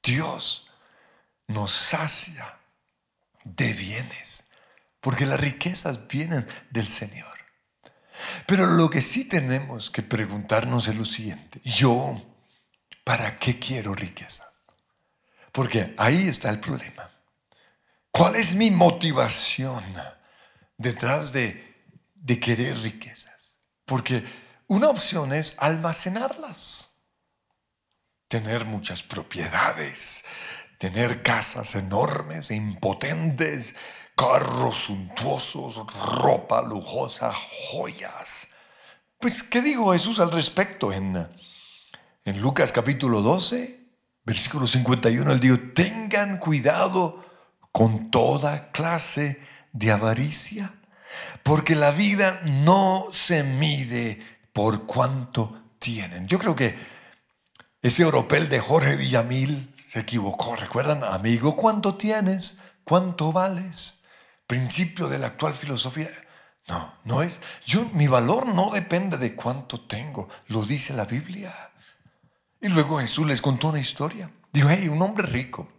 Dios 0.04 0.70
nos 1.48 1.72
sacia 1.72 2.60
de 3.44 3.74
bienes, 3.74 4.50
porque 5.00 5.26
las 5.26 5.40
riquezas 5.40 6.08
vienen 6.08 6.48
del 6.70 6.88
Señor. 6.88 7.39
Pero 8.50 8.66
lo 8.66 8.90
que 8.90 9.00
sí 9.00 9.26
tenemos 9.26 9.92
que 9.92 10.02
preguntarnos 10.02 10.88
es 10.88 10.96
lo 10.96 11.06
siguiente, 11.06 11.62
yo, 11.64 12.20
¿para 13.04 13.38
qué 13.38 13.60
quiero 13.60 13.94
riquezas? 13.94 14.64
Porque 15.52 15.94
ahí 16.00 16.28
está 16.28 16.50
el 16.50 16.60
problema. 16.60 17.12
¿Cuál 18.10 18.38
es 18.38 18.56
mi 18.56 18.72
motivación 18.72 19.84
detrás 20.78 21.32
de, 21.32 21.76
querer 22.42 22.76
riquezas? 22.80 23.58
Porque 23.86 24.24
una 24.66 24.90
opción 24.90 25.32
es 25.32 25.56
almacenarlas, 25.60 27.04
tener 28.28 28.66
muchas 28.66 29.04
propiedades, 29.04 30.26
tener 30.80 31.22
casas 31.22 31.76
enormes, 31.76 32.50
e 32.50 32.56
impotentes, 32.56 33.76
carros 34.20 34.76
suntuosos, 34.76 35.82
ropa 36.18 36.62
lujosa, 36.62 37.32
joyas. 37.72 38.50
Pues, 39.18 39.44
¿qué 39.44 39.62
digo 39.62 39.94
Jesús 39.94 40.20
al 40.20 40.30
respecto? 40.32 40.92
En, 40.92 41.26
en 42.26 42.42
Lucas 42.42 42.74
capítulo 42.74 43.22
12, 43.22 43.80
versículo 44.26 44.68
51, 44.68 45.32
él 45.32 45.40
dijo, 45.40 45.58
tengan 45.74 46.38
cuidado 46.38 47.24
con 47.72 48.12
toda 48.12 48.72
clase 48.72 49.40
de 49.72 49.90
avaricia, 49.90 50.74
porque 51.44 51.78
la 51.78 51.92
vida 51.92 52.42
no 52.44 53.08
se 53.12 53.46
mide 53.46 54.20
por 54.52 54.86
cuánto 54.86 55.76
tienen. 55.80 56.28
Yo 56.28 56.40
creo 56.40 56.58
que 56.58 56.78
ese 57.82 58.04
oropel 58.04 58.50
de 58.50 58.60
Jorge 58.60 58.98
Villamil 58.98 59.74
se 59.78 60.02
equivocó. 60.02 60.58
¿Recuerdan, 60.58 61.06
amigo, 61.06 61.56
cuánto 61.56 61.96
tienes? 61.96 62.60
¿Cuánto 62.84 63.32
vales? 63.32 63.99
Principio 64.50 65.08
de 65.08 65.20
la 65.20 65.28
actual 65.28 65.54
filosofía. 65.54 66.10
No, 66.68 66.96
no 67.04 67.22
es. 67.22 67.40
Yo, 67.64 67.86
mi 67.94 68.08
valor 68.08 68.48
no 68.48 68.72
depende 68.72 69.18
de 69.18 69.36
cuánto 69.36 69.80
tengo, 69.80 70.28
lo 70.48 70.66
dice 70.66 70.94
la 70.94 71.06
Biblia. 71.06 71.54
Y 72.60 72.70
luego 72.70 72.98
Jesús 72.98 73.28
les 73.28 73.44
contó 73.44 73.68
una 73.68 73.80
historia. 73.80 74.32
Dijo, 74.52 74.68
hey, 74.72 74.90
un 74.90 75.02
hombre 75.04 75.28
rico 75.28 75.70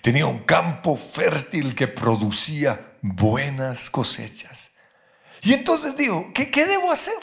tenía 0.00 0.26
un 0.26 0.40
campo 0.40 0.96
fértil 0.96 1.74
que 1.74 1.86
producía 1.86 2.96
buenas 3.00 3.90
cosechas. 3.90 4.72
Y 5.42 5.52
entonces 5.52 5.96
dijo, 5.96 6.30
¿qué, 6.34 6.50
qué 6.50 6.66
debo 6.66 6.90
hacer? 6.90 7.14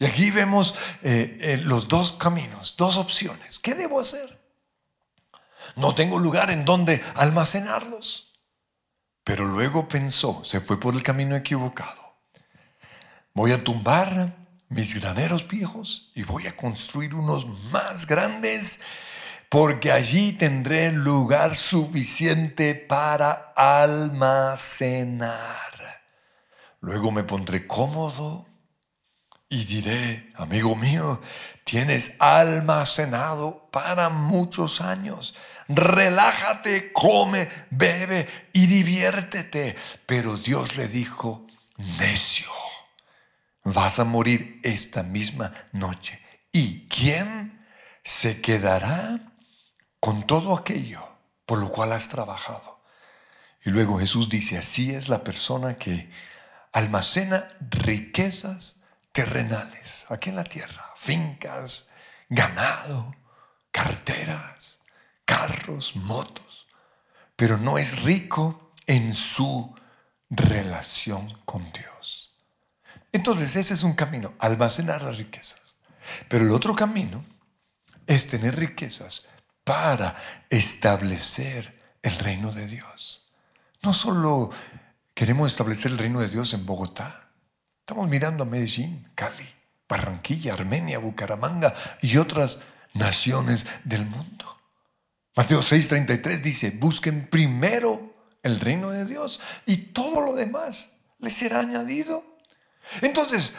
Y 0.00 0.04
aquí 0.04 0.30
vemos 0.30 0.74
eh, 1.02 1.36
eh, 1.40 1.56
los 1.64 1.88
dos 1.88 2.12
caminos, 2.12 2.76
dos 2.76 2.96
opciones. 2.96 3.58
¿Qué 3.58 3.74
debo 3.74 4.00
hacer? 4.00 4.40
No 5.76 5.94
tengo 5.94 6.18
lugar 6.18 6.50
en 6.50 6.64
donde 6.64 7.04
almacenarlos. 7.14 8.27
Pero 9.28 9.44
luego 9.44 9.86
pensó, 9.86 10.42
se 10.42 10.58
fue 10.58 10.80
por 10.80 10.94
el 10.94 11.02
camino 11.02 11.36
equivocado. 11.36 12.16
Voy 13.34 13.52
a 13.52 13.62
tumbar 13.62 14.38
mis 14.70 14.98
graneros 14.98 15.46
viejos 15.46 16.10
y 16.14 16.22
voy 16.22 16.46
a 16.46 16.56
construir 16.56 17.14
unos 17.14 17.46
más 17.70 18.06
grandes 18.06 18.80
porque 19.50 19.92
allí 19.92 20.32
tendré 20.32 20.92
lugar 20.92 21.56
suficiente 21.56 22.74
para 22.74 23.52
almacenar. 23.54 25.36
Luego 26.80 27.12
me 27.12 27.22
pondré 27.22 27.66
cómodo 27.66 28.46
y 29.50 29.62
diré, 29.66 30.30
amigo 30.36 30.74
mío, 30.74 31.20
tienes 31.64 32.16
almacenado 32.18 33.68
para 33.70 34.08
muchos 34.08 34.80
años 34.80 35.34
relájate, 35.68 36.92
come, 36.92 37.48
bebe 37.70 38.48
y 38.52 38.66
diviértete. 38.66 39.76
Pero 40.06 40.36
Dios 40.36 40.76
le 40.76 40.88
dijo, 40.88 41.46
necio, 41.98 42.50
vas 43.64 43.98
a 43.98 44.04
morir 44.04 44.60
esta 44.64 45.02
misma 45.02 45.52
noche. 45.72 46.20
¿Y 46.50 46.88
quién 46.88 47.66
se 48.02 48.40
quedará 48.40 49.32
con 50.00 50.26
todo 50.26 50.54
aquello 50.54 51.06
por 51.46 51.58
lo 51.58 51.68
cual 51.68 51.92
has 51.92 52.08
trabajado? 52.08 52.82
Y 53.64 53.70
luego 53.70 53.98
Jesús 53.98 54.28
dice, 54.28 54.56
así 54.56 54.94
es 54.94 55.08
la 55.08 55.24
persona 55.24 55.76
que 55.76 56.10
almacena 56.72 57.48
riquezas 57.60 58.84
terrenales 59.12 60.06
aquí 60.10 60.30
en 60.30 60.36
la 60.36 60.44
tierra, 60.44 60.94
fincas, 60.96 61.90
ganado, 62.28 63.14
carteras 63.72 64.77
carros, 65.28 65.94
motos, 65.94 66.66
pero 67.36 67.58
no 67.58 67.76
es 67.76 68.02
rico 68.02 68.72
en 68.86 69.12
su 69.12 69.74
relación 70.30 71.30
con 71.44 71.70
Dios. 71.70 72.38
Entonces 73.12 73.54
ese 73.54 73.74
es 73.74 73.82
un 73.82 73.92
camino, 73.92 74.32
almacenar 74.38 75.02
las 75.02 75.18
riquezas. 75.18 75.76
Pero 76.30 76.46
el 76.46 76.50
otro 76.50 76.74
camino 76.74 77.22
es 78.06 78.26
tener 78.28 78.56
riquezas 78.56 79.26
para 79.64 80.16
establecer 80.48 81.78
el 82.00 82.18
reino 82.20 82.50
de 82.50 82.66
Dios. 82.66 83.28
No 83.82 83.92
solo 83.92 84.50
queremos 85.12 85.52
establecer 85.52 85.92
el 85.92 85.98
reino 85.98 86.20
de 86.20 86.28
Dios 86.28 86.54
en 86.54 86.64
Bogotá, 86.64 87.28
estamos 87.80 88.08
mirando 88.08 88.44
a 88.44 88.46
Medellín, 88.46 89.06
Cali, 89.14 89.48
Barranquilla, 89.86 90.54
Armenia, 90.54 90.98
Bucaramanga 90.98 91.74
y 92.00 92.16
otras 92.16 92.62
naciones 92.94 93.66
del 93.84 94.06
mundo. 94.06 94.57
Mateo 95.38 95.60
6:33 95.60 96.40
dice, 96.40 96.70
busquen 96.70 97.28
primero 97.30 98.12
el 98.42 98.58
reino 98.58 98.90
de 98.90 99.04
Dios 99.04 99.40
y 99.66 99.76
todo 99.76 100.20
lo 100.20 100.34
demás 100.34 100.94
les 101.20 101.32
será 101.32 101.60
añadido. 101.60 102.24
Entonces, 103.02 103.54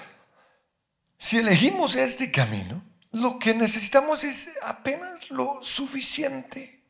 si 1.17 1.37
elegimos 1.37 1.95
este 1.95 2.31
camino, 2.31 2.83
lo 3.13 3.39
que 3.39 3.53
necesitamos 3.53 4.25
es 4.25 4.49
apenas 4.61 5.31
lo 5.31 5.63
suficiente 5.63 6.83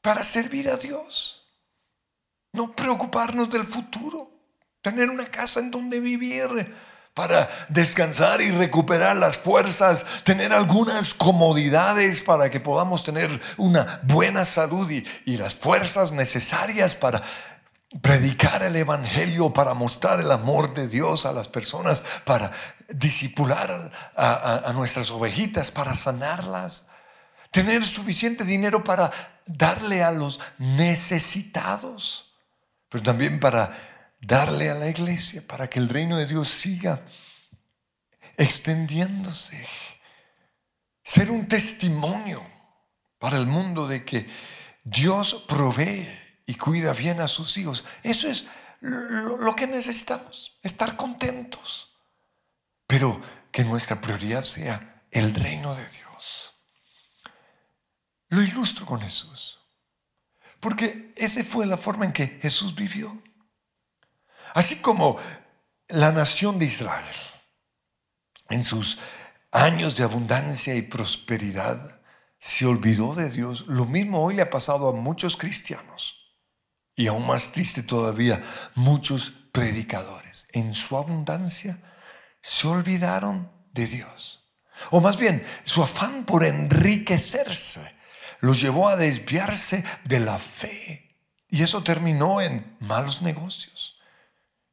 para 0.00 0.22
servir 0.22 0.70
a 0.70 0.76
Dios. 0.76 1.48
No 2.52 2.76
preocuparnos 2.76 3.50
del 3.50 3.66
futuro, 3.66 4.30
tener 4.80 5.10
una 5.10 5.26
casa 5.26 5.58
en 5.58 5.72
donde 5.72 5.98
vivir, 5.98 6.72
para 7.18 7.50
descansar 7.68 8.40
y 8.40 8.52
recuperar 8.52 9.16
las 9.16 9.36
fuerzas, 9.36 10.06
tener 10.22 10.52
algunas 10.52 11.14
comodidades 11.14 12.20
para 12.20 12.48
que 12.48 12.60
podamos 12.60 13.02
tener 13.02 13.28
una 13.56 13.98
buena 14.04 14.44
salud 14.44 14.88
y, 14.88 15.36
las 15.36 15.56
fuerzas 15.56 16.12
necesarias 16.12 16.94
para 16.94 17.20
predicar 18.00 18.62
el 18.62 18.76
Evangelio, 18.76 19.52
para 19.52 19.74
mostrar 19.74 20.20
el 20.20 20.30
amor 20.30 20.74
de 20.74 20.86
Dios 20.86 21.26
a 21.26 21.32
las 21.32 21.48
personas, 21.48 22.04
para 22.24 22.52
disipular 22.88 23.90
a, 24.14 24.72
nuestras 24.74 25.10
ovejitas, 25.10 25.72
para 25.72 25.96
sanarlas, 25.96 26.86
tener 27.50 27.84
suficiente 27.84 28.44
dinero 28.44 28.84
para 28.84 29.10
darle 29.44 30.04
a 30.04 30.12
los 30.12 30.38
necesitados, 30.58 32.36
pero 32.88 33.02
también 33.02 33.40
para 33.40 33.87
darle 34.20 34.70
a 34.70 34.74
la 34.74 34.88
iglesia 34.88 35.46
para 35.46 35.68
que 35.68 35.78
el 35.78 35.88
reino 35.88 36.16
de 36.16 36.26
Dios 36.26 36.48
siga 36.48 37.04
extendiéndose. 38.36 39.66
Ser 41.02 41.30
un 41.30 41.48
testimonio 41.48 42.44
para 43.18 43.36
el 43.36 43.46
mundo 43.46 43.86
de 43.86 44.04
que 44.04 44.28
Dios 44.84 45.44
provee 45.48 46.08
y 46.46 46.54
cuida 46.54 46.92
bien 46.92 47.20
a 47.20 47.28
sus 47.28 47.56
hijos. 47.58 47.84
Eso 48.02 48.28
es 48.28 48.46
lo, 48.80 49.54
que 49.56 49.66
necesitamos, 49.66 50.58
estar 50.62 50.96
contentos. 50.96 51.94
Pero 52.86 53.20
que 53.50 53.64
nuestra 53.64 54.00
prioridad 54.00 54.42
sea 54.42 55.04
el 55.10 55.34
reino 55.34 55.74
de 55.74 55.86
Dios. 55.88 56.54
Lo 58.28 58.42
ilustro 58.42 58.86
con 58.86 59.00
Jesús. 59.00 59.58
Porque 60.60 61.12
esa 61.16 61.42
fue 61.44 61.66
la 61.66 61.76
forma 61.76 62.04
en 62.04 62.12
que 62.12 62.38
Jesús 62.40 62.74
vivió. 62.74 63.22
Así 64.54 64.76
como 64.76 65.16
la 65.88 66.12
nación 66.12 66.58
de 66.58 66.66
Israel, 66.66 67.16
en 68.50 68.64
sus 68.64 68.98
años 69.50 69.96
de 69.96 70.04
abundancia 70.04 70.74
y 70.74 70.82
prosperidad, 70.82 72.00
se 72.38 72.66
olvidó 72.66 73.14
de 73.14 73.30
Dios. 73.30 73.66
Lo 73.66 73.84
mismo 73.84 74.22
hoy 74.22 74.34
le 74.34 74.42
ha 74.42 74.50
pasado 74.50 74.88
a 74.88 74.92
muchos 74.92 75.36
cristianos. 75.36 76.16
Y 76.94 77.06
aún 77.06 77.26
más 77.26 77.52
triste 77.52 77.82
todavía, 77.82 78.42
muchos 78.74 79.30
predicadores. 79.52 80.48
En 80.52 80.74
su 80.74 80.96
abundancia 80.96 81.78
se 82.40 82.66
olvidaron 82.66 83.50
de 83.72 83.86
Dios. 83.86 84.44
O 84.90 85.00
más 85.00 85.16
bien, 85.16 85.44
su 85.64 85.82
afán 85.82 86.24
por 86.24 86.44
enriquecerse 86.44 87.96
los 88.40 88.60
llevó 88.60 88.88
a 88.88 88.96
desviarse 88.96 89.84
de 90.04 90.20
la 90.20 90.38
fe. 90.38 91.16
Y 91.48 91.62
eso 91.62 91.82
terminó 91.82 92.40
en 92.40 92.76
malos 92.80 93.22
negocios. 93.22 93.97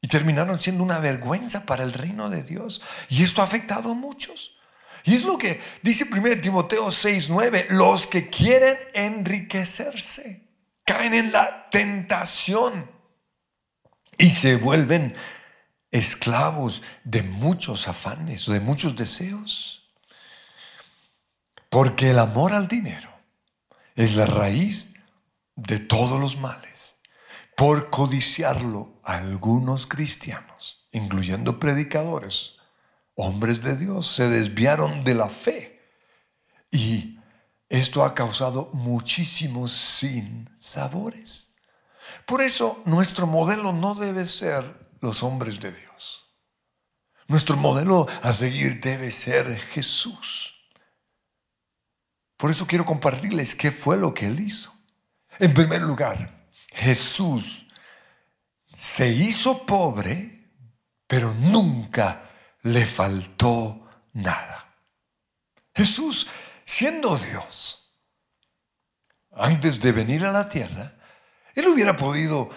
Y 0.05 0.07
terminaron 0.07 0.59
siendo 0.59 0.83
una 0.83 0.99
vergüenza 0.99 1.65
para 1.65 1.81
el 1.81 1.91
reino 1.91 2.29
de 2.29 2.43
Dios. 2.43 2.83
Y 3.09 3.23
esto 3.23 3.41
ha 3.41 3.45
afectado 3.45 3.89
a 3.89 3.95
muchos. 3.95 4.55
Y 5.03 5.15
es 5.15 5.23
lo 5.23 5.35
que 5.35 5.59
dice 5.81 6.05
1 6.05 6.41
Timoteo 6.41 6.91
6:9, 6.91 7.65
los 7.71 8.05
que 8.05 8.29
quieren 8.29 8.77
enriquecerse 8.93 10.43
caen 10.83 11.15
en 11.15 11.31
la 11.31 11.71
tentación 11.71 12.87
y 14.19 14.29
se 14.29 14.57
vuelven 14.57 15.11
esclavos 15.89 16.83
de 17.03 17.23
muchos 17.23 17.87
afanes, 17.87 18.45
de 18.45 18.59
muchos 18.59 18.95
deseos. 18.95 19.89
Porque 21.71 22.11
el 22.11 22.19
amor 22.19 22.53
al 22.53 22.67
dinero 22.67 23.09
es 23.95 24.15
la 24.15 24.27
raíz 24.27 24.93
de 25.55 25.79
todos 25.79 26.19
los 26.19 26.37
males. 26.37 26.74
Por 27.55 27.89
codiciarlo, 27.89 28.99
algunos 29.03 29.87
cristianos, 29.87 30.87
incluyendo 30.91 31.59
predicadores, 31.59 32.55
hombres 33.15 33.61
de 33.61 33.77
Dios, 33.77 34.07
se 34.07 34.29
desviaron 34.29 35.03
de 35.03 35.15
la 35.15 35.29
fe. 35.29 35.81
Y 36.69 37.17
esto 37.69 38.03
ha 38.03 38.13
causado 38.13 38.69
muchísimos 38.73 39.71
sin 39.71 40.49
sabores. 40.59 41.55
Por 42.25 42.41
eso 42.41 42.81
nuestro 42.85 43.25
modelo 43.25 43.71
no 43.71 43.95
debe 43.95 44.25
ser 44.25 44.89
los 44.99 45.23
hombres 45.23 45.59
de 45.59 45.71
Dios. 45.71 46.25
Nuestro 47.27 47.55
modelo 47.57 48.07
a 48.21 48.33
seguir 48.33 48.81
debe 48.81 49.11
ser 49.11 49.59
Jesús. 49.59 50.53
Por 52.37 52.51
eso 52.51 52.67
quiero 52.67 52.85
compartirles 52.85 53.55
qué 53.55 53.71
fue 53.71 53.97
lo 53.97 54.13
que 54.13 54.27
él 54.27 54.39
hizo. 54.39 54.73
En 55.39 55.53
primer 55.53 55.81
lugar, 55.81 56.44
Jesús 56.75 57.65
se 58.75 59.07
hizo 59.07 59.65
pobre, 59.65 60.51
pero 61.07 61.33
nunca 61.33 62.29
le 62.63 62.85
faltó 62.85 63.87
nada. 64.13 64.75
Jesús, 65.73 66.27
siendo 66.65 67.15
Dios, 67.17 68.01
antes 69.31 69.79
de 69.79 69.93
venir 69.93 70.25
a 70.25 70.31
la 70.31 70.47
tierra, 70.47 70.95
él 71.53 71.67
hubiera 71.67 71.95
podido 71.95 72.49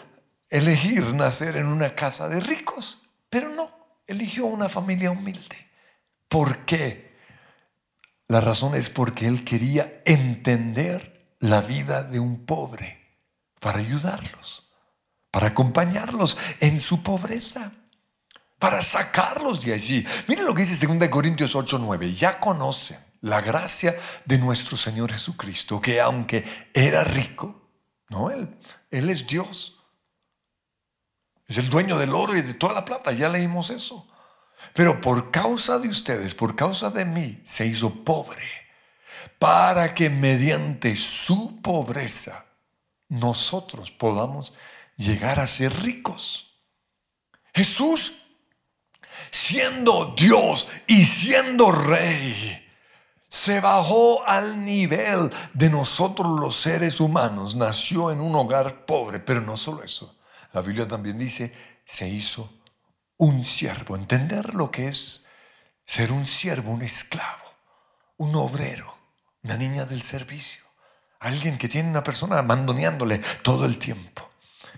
elegir 0.50 1.14
nacer 1.14 1.56
en 1.56 1.66
una 1.66 1.94
casa 1.94 2.28
de 2.28 2.40
ricos, 2.40 3.02
pero 3.30 3.48
no, 3.50 3.70
eligió 4.06 4.46
una 4.46 4.68
familia 4.68 5.12
humilde. 5.12 5.56
¿Por 6.28 6.64
qué? 6.64 7.16
La 8.26 8.40
razón 8.40 8.74
es 8.74 8.90
porque 8.90 9.28
él 9.28 9.44
quería 9.44 10.02
entender 10.04 11.36
la 11.38 11.60
vida 11.60 12.02
de 12.02 12.18
un 12.18 12.44
pobre 12.44 12.97
para 13.60 13.78
ayudarlos, 13.78 14.72
para 15.30 15.48
acompañarlos 15.48 16.36
en 16.60 16.80
su 16.80 17.02
pobreza, 17.02 17.72
para 18.58 18.82
sacarlos 18.82 19.64
de 19.64 19.74
allí. 19.74 20.06
Miren 20.26 20.46
lo 20.46 20.54
que 20.54 20.64
dice 20.64 20.86
2 20.86 21.08
Corintios 21.08 21.54
8, 21.54 21.78
9. 21.78 22.12
Ya 22.12 22.40
conocen 22.40 22.98
la 23.20 23.40
gracia 23.40 23.96
de 24.24 24.38
nuestro 24.38 24.76
Señor 24.76 25.12
Jesucristo, 25.12 25.80
que 25.80 26.00
aunque 26.00 26.44
era 26.74 27.04
rico, 27.04 27.68
no, 28.08 28.30
él, 28.30 28.56
él 28.90 29.10
es 29.10 29.26
Dios. 29.26 29.76
Es 31.46 31.58
el 31.58 31.70
dueño 31.70 31.98
del 31.98 32.14
oro 32.14 32.36
y 32.36 32.42
de 32.42 32.54
toda 32.54 32.74
la 32.74 32.84
plata, 32.84 33.12
ya 33.12 33.28
leímos 33.28 33.70
eso. 33.70 34.06
Pero 34.74 35.00
por 35.00 35.30
causa 35.30 35.78
de 35.78 35.88
ustedes, 35.88 36.34
por 36.34 36.56
causa 36.56 36.90
de 36.90 37.04
mí, 37.04 37.40
se 37.44 37.66
hizo 37.66 38.04
pobre, 38.04 38.42
para 39.38 39.94
que 39.94 40.10
mediante 40.10 40.96
su 40.96 41.60
pobreza 41.62 42.47
nosotros 43.08 43.90
podamos 43.90 44.52
llegar 44.96 45.40
a 45.40 45.46
ser 45.46 45.72
ricos. 45.82 46.60
Jesús, 47.54 48.22
siendo 49.30 50.14
Dios 50.16 50.68
y 50.86 51.04
siendo 51.04 51.72
rey, 51.72 52.64
se 53.28 53.60
bajó 53.60 54.26
al 54.26 54.64
nivel 54.64 55.30
de 55.52 55.68
nosotros 55.68 56.40
los 56.40 56.56
seres 56.56 57.00
humanos, 57.00 57.56
nació 57.56 58.10
en 58.10 58.20
un 58.20 58.34
hogar 58.34 58.86
pobre, 58.86 59.20
pero 59.20 59.40
no 59.40 59.56
solo 59.56 59.82
eso. 59.82 60.16
La 60.52 60.62
Biblia 60.62 60.88
también 60.88 61.18
dice, 61.18 61.54
se 61.84 62.08
hizo 62.08 62.50
un 63.18 63.42
siervo, 63.42 63.96
entender 63.96 64.54
lo 64.54 64.70
que 64.70 64.88
es 64.88 65.26
ser 65.84 66.12
un 66.12 66.24
siervo, 66.24 66.72
un 66.72 66.82
esclavo, 66.82 67.44
un 68.16 68.34
obrero, 68.36 68.94
una 69.42 69.56
niña 69.56 69.84
del 69.84 70.02
servicio, 70.02 70.64
alguien 71.20 71.58
que 71.58 71.68
tiene 71.68 71.90
una 71.90 72.04
persona 72.04 72.42
mandoneándole 72.42 73.20
todo 73.42 73.64
el 73.64 73.78
tiempo. 73.78 74.28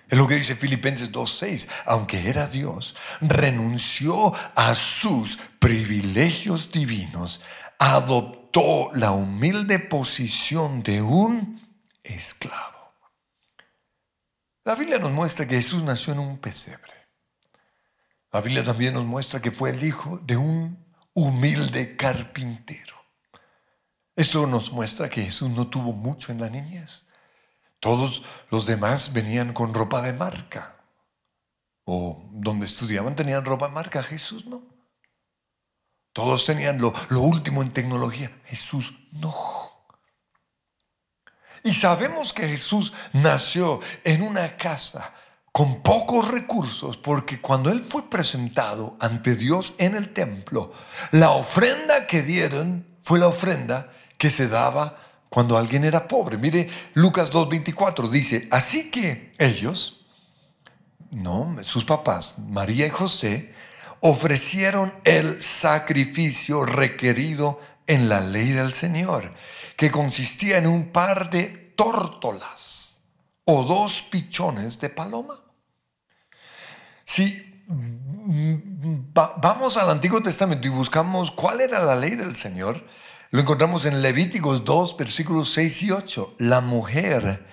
Es 0.09 0.19
lo 0.19 0.27
que 0.27 0.35
dice 0.35 0.57
Filipenses 0.57 1.13
2.6, 1.13 1.69
aunque 1.87 2.29
era 2.29 2.49
Dios, 2.49 2.97
renunció 3.21 4.35
a 4.57 4.75
sus 4.75 5.39
privilegios 5.61 6.73
divinos, 6.73 7.41
adoptó 7.79 8.91
la 8.93 9.13
humilde 9.13 9.79
posición 9.79 10.83
de 10.83 11.01
un 11.01 11.61
esclavo. 12.03 12.95
La 14.65 14.75
Biblia 14.75 14.99
nos 14.99 15.13
muestra 15.13 15.47
que 15.47 15.57
Jesús 15.57 15.83
nació 15.85 16.13
en 16.13 16.19
un 16.19 16.39
pesebre. 16.39 16.93
La 18.33 18.41
Biblia 18.41 18.65
también 18.65 18.95
nos 18.95 19.07
muestra 19.07 19.41
que 19.41 19.51
fue 19.51 19.71
el 19.71 19.83
hijo 19.83 20.19
de 20.19 20.37
un 20.37 20.85
humilde 21.15 21.97
carpintero. 21.97 23.00
Esto 24.21 24.47
nos 24.47 24.71
muestra 24.71 25.09
que 25.09 25.25
Jesús 25.25 25.49
no 25.49 25.69
tuvo 25.69 25.95
mucho 25.95 26.31
en 26.31 26.43
la 26.43 26.51
niñez. 26.51 27.09
Todos 27.81 28.23
los 28.51 28.67
demás 28.67 29.15
venían 29.15 29.55
con 29.55 29.73
ropa 29.73 30.03
de 30.03 30.13
marca. 30.13 30.77
O 31.87 32.29
donde 32.31 32.67
estudiaban 32.67 33.17
tenían 33.17 33.47
ropa 33.47 33.69
de 33.69 33.73
marca. 33.73 34.03
Jesús 34.03 34.45
no. 34.45 34.63
Todos 36.13 36.45
tenían 36.45 36.83
lo, 36.83 36.93
lo 37.09 37.23
último 37.23 37.63
en 37.63 37.73
tecnología. 37.73 38.31
Jesús 38.45 38.93
no. 39.13 39.35
Y 41.65 41.73
sabemos 41.73 42.35
que 42.35 42.47
Jesús 42.47 42.93
nació 43.15 43.81
en 44.05 44.21
una 44.21 44.59
casa 44.59 45.15
con 45.51 45.83
pocos 45.83 46.29
recursos, 46.29 46.99
porque 46.99 47.41
cuando 47.41 47.71
Él 47.71 47.87
fue 47.89 48.11
presentado 48.11 48.99
ante 49.01 49.35
Dios 49.35 49.73
en 49.79 49.95
el 49.95 50.13
templo, 50.13 50.75
la 51.11 51.31
ofrenda 51.31 52.07
que 52.07 52.21
dieron 52.21 52.87
fue 53.03 53.19
la 53.19 53.29
ofrenda 53.29 53.91
que 54.21 54.29
se 54.29 54.49
daba 54.49 54.99
cuando 55.31 55.57
alguien 55.57 55.83
era 55.83 56.07
pobre. 56.07 56.37
Mire, 56.37 56.69
Lucas 56.93 57.33
2.24 57.33 58.11
dice, 58.11 58.49
así 58.51 58.91
que 58.91 59.33
ellos, 59.39 60.05
no, 61.11 61.57
sus 61.63 61.87
papás, 61.87 62.39
María 62.39 62.87
y 62.87 62.91
José, 62.91 63.55
ofrecieron 64.01 64.93
el 65.05 65.41
sacrificio 65.41 66.67
requerido 66.67 67.63
en 67.87 68.11
la 68.11 68.21
ley 68.21 68.51
del 68.51 68.75
Señor, 68.75 69.33
que 69.75 69.91
consistía 69.91 70.59
en 70.59 70.67
un 70.67 70.93
par 70.93 71.31
de 71.31 71.73
tórtolas 71.75 73.01
o 73.47 73.65
dos 73.65 74.03
pichones 74.03 74.79
de 74.81 74.91
paloma. 74.91 75.41
Si 77.05 77.65
vamos 79.15 79.79
al 79.79 79.89
Antiguo 79.89 80.23
Testamento 80.23 80.69
y 80.69 80.71
buscamos 80.71 81.31
cuál 81.31 81.63
era 81.63 81.83
la 81.83 81.97
ley 81.97 82.17
del 82.17 82.35
Señor, 82.35 82.85
lo 83.31 83.41
encontramos 83.41 83.87
en 83.87 84.03
Levíticos 84.03 84.65
2, 84.65 84.97
versículos 84.97 85.53
6 85.53 85.83
y 85.85 85.91
8. 85.93 86.35
La 86.39 86.61
mujer 86.61 87.47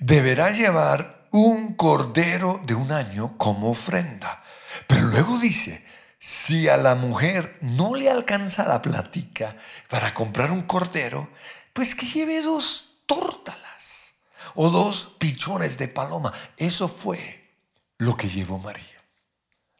deberá 0.00 0.50
llevar 0.50 1.28
un 1.30 1.74
cordero 1.74 2.60
de 2.66 2.74
un 2.74 2.90
año 2.90 3.38
como 3.38 3.70
ofrenda. 3.70 4.42
Pero 4.88 5.02
luego 5.06 5.38
dice, 5.38 5.86
si 6.18 6.68
a 6.68 6.76
la 6.76 6.96
mujer 6.96 7.58
no 7.60 7.94
le 7.94 8.10
alcanza 8.10 8.66
la 8.66 8.82
platica 8.82 9.56
para 9.88 10.12
comprar 10.14 10.50
un 10.50 10.62
cordero, 10.62 11.30
pues 11.72 11.94
que 11.94 12.06
lleve 12.06 12.42
dos 12.42 13.02
tórtalas 13.06 14.14
o 14.56 14.68
dos 14.68 15.14
pichones 15.18 15.78
de 15.78 15.86
paloma. 15.86 16.32
Eso 16.56 16.88
fue 16.88 17.54
lo 17.98 18.16
que 18.16 18.28
llevó 18.28 18.58
María. 18.58 18.84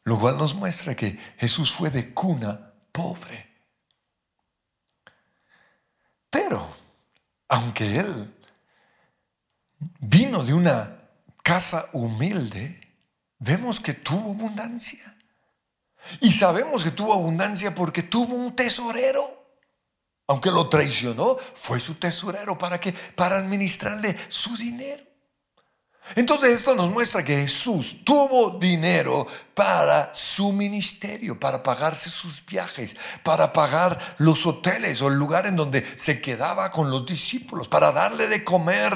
Lo 0.04 0.16
cual 0.16 0.38
nos 0.38 0.54
muestra 0.54 0.94
que 0.94 1.18
Jesús 1.38 1.72
fue 1.72 1.90
de 1.90 2.14
cuna 2.14 2.72
pobre. 2.92 3.49
Pero, 6.31 6.66
aunque 7.49 7.99
él 7.99 8.35
vino 9.99 10.45
de 10.45 10.55
una 10.55 10.97
casa 11.43 11.88
humilde, 11.93 12.81
vemos 13.38 13.81
que 13.81 13.95
tuvo 13.95 14.31
abundancia. 14.31 15.16
Y 16.21 16.33
sabemos 16.33 16.85
que 16.85 16.90
tuvo 16.90 17.12
abundancia 17.12 17.75
porque 17.75 18.03
tuvo 18.03 18.35
un 18.37 18.55
tesorero. 18.55 19.38
Aunque 20.27 20.51
lo 20.51 20.69
traicionó, 20.69 21.37
fue 21.55 21.81
su 21.81 21.97
tesorero. 21.97 22.57
¿Para 22.57 22.81
qué? 22.81 22.93
Para 22.93 23.38
administrarle 23.38 24.16
su 24.29 24.57
dinero. 24.57 25.10
Entonces 26.16 26.51
esto 26.51 26.75
nos 26.75 26.90
muestra 26.90 27.25
que 27.25 27.42
Jesús 27.42 27.99
tuvo 28.05 28.59
dinero 28.59 29.27
para 29.55 30.14
su 30.14 30.53
ministerio, 30.53 31.38
para 31.38 31.62
pagarse 31.62 32.11
sus 32.11 32.44
viajes, 32.44 32.96
para 33.23 33.53
pagar 33.53 33.99
los 34.18 34.44
hoteles 34.46 35.01
o 35.03 35.09
el 35.09 35.14
lugar 35.14 35.46
en 35.46 35.57
donde 35.57 35.87
se 35.96 36.20
quedaba 36.20 36.70
con 36.70 36.90
los 36.90 37.07
discípulos, 37.07 37.68
para 37.68 37.92
darle 37.92 38.29
de 38.29 38.44
comer 38.44 38.92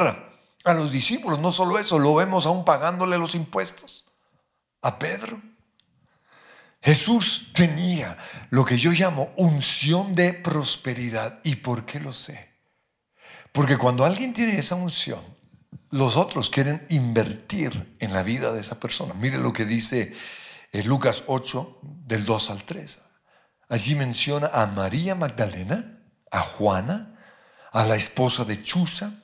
a 0.65 0.73
los 0.73 0.91
discípulos. 0.93 1.39
No 1.39 1.53
solo 1.53 1.79
eso, 1.79 1.99
lo 1.99 2.15
vemos 2.15 2.47
aún 2.47 2.65
pagándole 2.65 3.19
los 3.19 3.35
impuestos 3.35 4.07
a 4.83 4.99
Pedro. 4.99 5.41
Jesús 6.83 7.51
tenía 7.55 8.19
lo 8.51 8.65
que 8.65 8.77
yo 8.77 8.91
llamo 8.91 9.33
unción 9.37 10.15
de 10.15 10.35
prosperidad. 10.35 11.41
¿Y 11.43 11.57
por 11.57 11.87
qué 11.87 11.99
lo 11.99 12.13
sé? 12.13 12.51
Porque 13.53 13.79
cuando 13.79 14.05
alguien 14.05 14.35
tiene 14.35 14.59
esa 14.59 14.75
unción, 14.75 15.23
los 15.95 16.17
otros 16.17 16.51
quieren 16.51 16.85
invertir 16.91 17.97
en 18.01 18.13
la 18.13 18.25
vida 18.25 18.53
de 18.53 18.59
esa 18.59 18.81
persona. 18.81 19.15
Mire 19.15 19.39
lo 19.39 19.53
que 19.53 19.65
dice 19.65 20.13
eh, 20.73 20.83
Lucas 20.83 21.23
8, 21.29 21.79
del 21.83 22.25
2 22.25 22.51
al 22.51 22.65
3. 22.65 23.01
Allí 23.69 23.95
menciona 23.95 24.51
a 24.53 24.67
María 24.67 25.15
Magdalena, 25.15 26.03
a 26.33 26.41
Juana, 26.41 27.17
a 27.71 27.85
la 27.85 27.95
esposa 27.95 28.45
de 28.45 28.61
Chuza, 28.61 29.23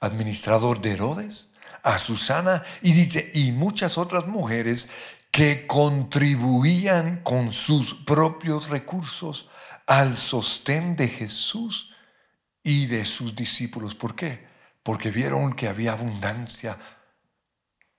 administrador 0.00 0.80
de 0.80 0.92
Herodes, 0.92 1.52
a 1.82 1.98
Susana 1.98 2.64
y 2.80 2.92
dice, 2.92 3.30
y 3.34 3.52
muchas 3.52 3.98
otras 3.98 4.26
mujeres 4.26 4.88
que 5.30 5.66
contribuían 5.66 7.20
con 7.22 7.52
sus 7.52 7.92
propios 7.92 8.70
recursos 8.70 9.50
al 9.86 10.16
sostén 10.16 10.96
de 10.96 11.08
Jesús 11.08 11.90
y 12.62 12.86
de 12.86 13.04
sus 13.04 13.36
discípulos. 13.36 13.94
¿Por 13.94 14.16
qué? 14.16 14.48
Porque 14.90 15.12
vieron 15.12 15.52
que 15.52 15.68
había 15.68 15.92
abundancia, 15.92 16.76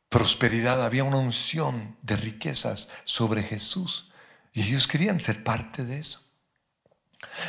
prosperidad, 0.09 0.83
había 0.83 1.05
una 1.05 1.19
unción 1.19 1.95
de 2.01 2.17
riquezas 2.17 2.89
sobre 3.05 3.43
Jesús. 3.43 4.11
Y 4.51 4.63
ellos 4.63 4.87
querían 4.87 5.17
ser 5.17 5.41
parte 5.41 5.85
de 5.85 5.99
eso. 5.99 6.19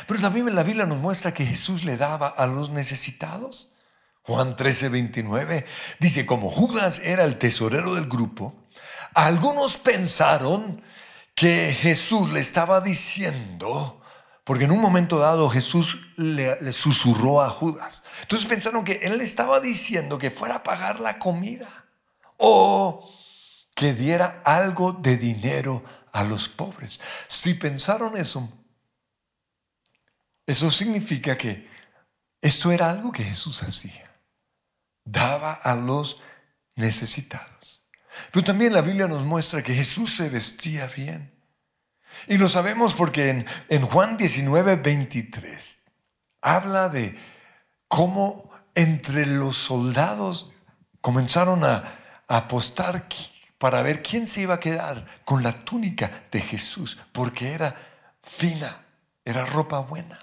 Pero 0.07 0.21
la 0.21 0.63
Biblia 0.63 0.85
nos 0.85 0.97
muestra 0.97 1.33
que 1.33 1.45
Jesús 1.45 1.83
le 1.83 1.97
daba 1.97 2.29
a 2.29 2.47
los 2.47 2.69
necesitados. 2.69 3.73
Juan 4.21 4.55
13, 4.55 4.87
29 4.87 5.65
dice, 5.99 6.25
como 6.25 6.49
Judas 6.49 6.99
era 6.99 7.25
el 7.25 7.37
tesorero 7.37 7.95
del 7.95 8.07
grupo, 8.07 8.69
algunos 9.13 9.75
pensaron 9.75 10.81
que 11.35 11.77
Jesús 11.81 12.31
le 12.31 12.39
estaba 12.39 12.79
diciendo, 12.79 14.01
porque 14.43 14.65
en 14.65 14.71
un 14.71 14.81
momento 14.81 15.19
dado 15.19 15.49
Jesús 15.49 15.99
le, 16.17 16.73
susurró 16.73 17.41
a 17.41 17.49
Judas. 17.49 18.03
Entonces 18.21 18.47
pensaron 18.47 18.83
que 18.83 18.99
él 19.03 19.17
le 19.17 19.23
estaba 19.23 19.59
diciendo 19.59 20.17
que 20.17 20.31
fuera 20.31 20.55
a 20.55 20.63
pagar 20.63 20.99
la 20.99 21.17
comida 21.17 21.67
o 22.37 23.09
que 23.75 23.93
diera 23.93 24.41
algo 24.43 24.91
de 24.91 25.15
dinero 25.15 25.83
a 26.11 26.23
los 26.23 26.49
pobres. 26.49 26.99
Si 27.27 27.53
pensaron 27.53 28.17
eso, 28.17 28.51
eso 30.45 30.69
significa 30.69 31.37
que 31.37 31.69
esto 32.41 32.71
era 32.71 32.89
algo 32.89 33.13
que 33.13 33.23
Jesús 33.23 33.63
hacía. 33.63 34.11
Daba 35.05 35.53
a 35.53 35.75
los 35.75 36.21
necesitados. 36.75 37.87
Pero 38.31 38.43
también 38.43 38.73
la 38.73 38.81
Biblia 38.81 39.07
nos 39.07 39.23
muestra 39.23 39.63
que 39.63 39.73
Jesús 39.73 40.15
se 40.15 40.29
vestía 40.29 40.87
bien. 40.87 41.32
Y 42.27 42.37
lo 42.37 42.49
sabemos 42.49 42.93
porque 42.93 43.45
en, 43.69 43.81
Juan 43.85 44.17
19, 44.17 44.77
23 44.77 45.81
habla 46.41 46.89
de 46.89 47.17
cómo 47.87 48.49
entre 48.75 49.25
los 49.25 49.57
soldados 49.57 50.51
comenzaron 51.01 51.63
a 51.63 51.99
apostar 52.27 53.07
para 53.57 53.81
ver 53.81 54.01
quién 54.01 54.27
se 54.27 54.41
iba 54.41 54.55
a 54.55 54.59
quedar 54.59 55.05
con 55.23 55.43
la 55.43 55.63
túnica 55.63 56.25
de 56.31 56.41
Jesús, 56.41 56.97
porque 57.11 57.53
era 57.53 57.75
fina, 58.21 58.85
era 59.23 59.45
ropa 59.45 59.79
buena. 59.79 60.19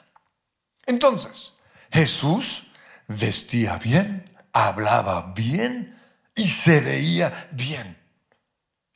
Entonces, 0.86 1.54
Jesús 1.90 2.70
vestía 3.08 3.78
bien, 3.78 4.30
hablaba 4.52 5.32
bien, 5.34 5.98
y 6.34 6.48
se 6.48 6.80
veía 6.80 7.48
bien. 7.52 7.99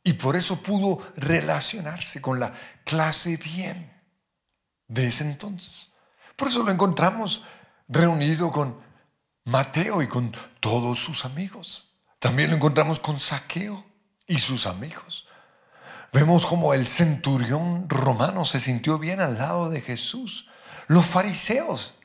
Y 0.05 0.13
por 0.13 0.37
eso 0.37 0.63
pudo 0.63 0.99
relacionarse 1.17 2.21
con 2.21 2.39
la 2.39 2.53
clase 2.85 3.39
bien 3.39 3.91
de 4.87 5.07
ese 5.07 5.25
entonces. 5.25 5.95
Por 6.37 6.49
eso 6.49 6.63
lo 6.63 6.71
encontramos 6.71 7.43
reunido 7.89 8.53
con 8.53 8.79
Mateo 9.45 10.03
y 10.03 10.09
con 10.09 10.37
todos 10.61 10.99
sus 10.99 11.25
amigos. 11.25 11.95
También 12.19 12.51
lo 12.51 12.57
encontramos 12.57 13.01
con 13.01 13.19
Saqueo 13.19 13.85
y 14.27 14.39
sus 14.39 14.67
amigos. 14.67 15.27
Vemos 16.13 16.47
como 16.47 16.75
el 16.75 16.87
centurión 16.87 17.89
romano 17.89 18.45
se 18.45 18.61
sintió 18.61 18.99
bien 18.99 19.21
al 19.21 19.39
lado 19.39 19.71
de 19.71 19.81
Jesús. 19.81 20.49
Los 20.87 21.07
fariseos 21.07 21.99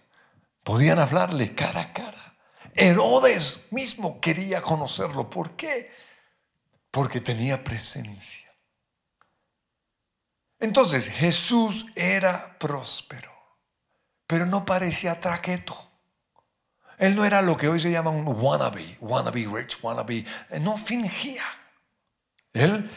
podían 0.64 1.00
hablarle 1.00 1.54
cara 1.54 1.82
a 1.82 1.94
cara. 1.94 2.36
Herodes 2.76 3.68
mismo 3.72 4.20
quería 4.20 4.62
conocerlo. 4.62 5.30
¿Por 5.30 5.52
qué? 5.56 5.92
Porque 6.92 7.22
tenía 7.22 7.64
presencia. 7.64 8.50
Entonces 10.60 11.08
Jesús 11.08 11.86
era 11.96 12.58
próspero, 12.60 13.32
pero 14.28 14.46
no 14.46 14.66
parecía 14.66 15.20
traqueto. 15.20 15.76
Él 16.98 17.16
no 17.16 17.24
era 17.24 17.42
lo 17.42 17.56
que 17.56 17.70
hoy 17.70 17.80
se 17.80 17.92
llama 17.92 18.10
un 18.10 18.28
wannabe, 18.28 18.98
wannabe 19.00 19.48
rich, 19.52 19.78
wannabe. 19.82 20.26
No 20.60 20.78
fingía. 20.78 21.44
Él 22.52 22.90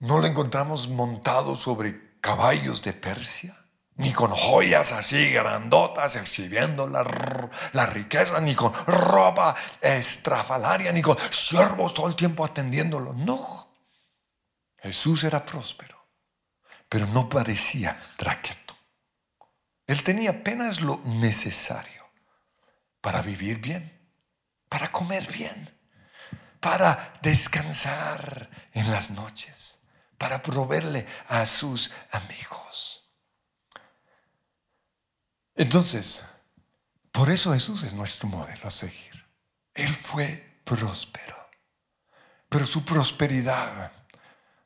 no 0.00 0.18
lo 0.18 0.26
encontramos 0.26 0.88
montado 0.88 1.56
sobre 1.56 2.20
caballos 2.20 2.82
de 2.82 2.92
Persia 2.92 3.61
ni 4.02 4.12
con 4.12 4.32
joyas 4.32 4.92
así 4.92 5.30
grandotas 5.30 6.16
exhibiendo 6.16 6.86
la, 6.86 7.86
riqueza, 7.86 8.40
ni 8.40 8.54
con 8.54 8.72
ropa 8.86 9.54
estrafalaria, 9.80 10.92
ni 10.92 11.00
con 11.00 11.16
siervos 11.30 11.94
todo 11.94 12.08
el 12.08 12.16
tiempo 12.16 12.44
atendiéndolo. 12.44 13.12
No. 13.14 13.40
Jesús 14.78 15.22
era 15.24 15.44
próspero, 15.44 16.08
pero 16.88 17.06
no 17.06 17.28
parecía 17.28 17.96
traqueto. 18.16 18.76
Él 19.86 20.02
tenía 20.02 20.30
apenas 20.30 20.80
lo 20.80 21.00
necesario 21.04 22.10
para 23.00 23.22
vivir 23.22 23.60
bien, 23.60 24.10
para 24.68 24.90
comer 24.90 25.30
bien, 25.30 25.78
para 26.60 27.14
descansar 27.22 28.50
en 28.72 28.90
las 28.90 29.10
noches, 29.10 29.80
para 30.18 30.42
proveerle 30.42 31.06
a 31.28 31.46
sus 31.46 31.92
amigos. 32.10 33.01
Entonces, 35.54 36.24
por 37.10 37.30
eso 37.30 37.52
Jesús 37.52 37.82
es 37.82 37.92
nuestro 37.92 38.28
modelo 38.28 38.66
a 38.66 38.70
seguir. 38.70 39.26
Él 39.74 39.94
fue 39.94 40.60
próspero, 40.64 41.36
pero 42.48 42.64
su 42.64 42.84
prosperidad 42.84 43.92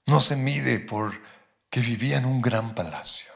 no 0.07 0.21
se 0.21 0.37
mide 0.37 0.79
por 0.79 1.21
que 1.71 1.81
vivía 1.81 2.19
en 2.19 2.25
un 2.25 2.41
gran 2.41 2.75
palacio, 2.75 3.33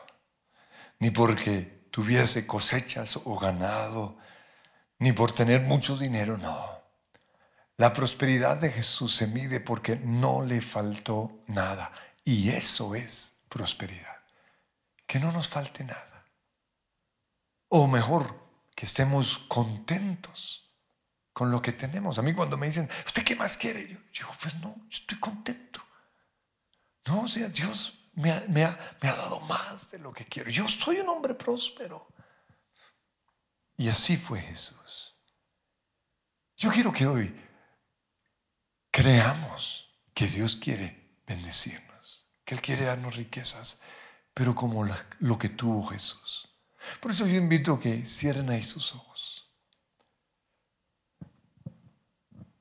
ni 0.98 1.10
porque 1.10 1.88
tuviese 1.90 2.46
cosechas 2.46 3.18
o 3.24 3.38
ganado, 3.38 4.16
ni 4.98 5.12
por 5.12 5.32
tener 5.32 5.62
mucho 5.62 5.96
dinero, 5.96 6.38
no. 6.38 6.80
La 7.80 7.94
prosperidad 7.94 8.58
de 8.58 8.70
Jesús 8.70 9.16
se 9.16 9.26
mide 9.26 9.58
porque 9.58 9.96
no 9.96 10.42
le 10.42 10.60
faltó 10.60 11.42
nada. 11.46 11.90
Y 12.24 12.50
eso 12.50 12.94
es 12.94 13.36
prosperidad. 13.48 14.18
Que 15.06 15.18
no 15.18 15.32
nos 15.32 15.48
falte 15.48 15.84
nada. 15.84 16.09
O 17.72 17.86
mejor, 17.86 18.36
que 18.74 18.84
estemos 18.84 19.38
contentos 19.38 20.72
con 21.32 21.50
lo 21.50 21.62
que 21.62 21.72
tenemos. 21.72 22.18
A 22.18 22.22
mí 22.22 22.34
cuando 22.34 22.56
me 22.56 22.66
dicen, 22.66 22.88
¿usted 23.06 23.22
qué 23.24 23.36
más 23.36 23.56
quiere? 23.56 24.08
Yo 24.12 24.26
pues 24.42 24.56
no, 24.56 24.74
estoy 24.90 25.18
contento. 25.20 25.80
No, 27.06 27.22
o 27.22 27.28
sea, 27.28 27.48
Dios 27.48 28.10
me 28.14 28.32
ha, 28.32 28.44
me, 28.48 28.64
ha, 28.64 28.76
dado 29.02 29.40
más 29.42 29.90
de 29.92 29.98
lo 30.00 30.12
que 30.12 30.24
quiero. 30.24 30.50
Yo 30.50 30.68
soy 30.68 30.98
un 30.98 31.08
hombre 31.08 31.34
próspero. 31.34 32.08
Y 33.76 33.88
así 33.88 34.16
fue 34.16 34.40
Jesús. 34.40 35.14
Yo 36.56 36.70
quiero 36.70 36.92
que 36.92 37.06
hoy 37.06 37.34
creamos 38.90 39.88
que 40.12 40.26
Dios 40.26 40.56
quiere 40.56 41.20
bendecirnos, 41.24 42.28
que 42.44 42.54
Él 42.54 42.60
quiere 42.60 42.84
darnos 42.86 43.16
riquezas, 43.16 43.80
pero 44.34 44.54
como 44.54 44.84
lo 45.20 45.38
que 45.38 45.48
tuvo 45.48 45.86
Jesús. 45.86 46.49
Por 47.00 47.10
eso 47.10 47.26
yo 47.26 47.36
invito 47.36 47.74
a 47.74 47.80
que 47.80 48.06
cierren 48.06 48.50
ahí 48.50 48.62
sus 48.62 48.94
ojos. 48.94 49.50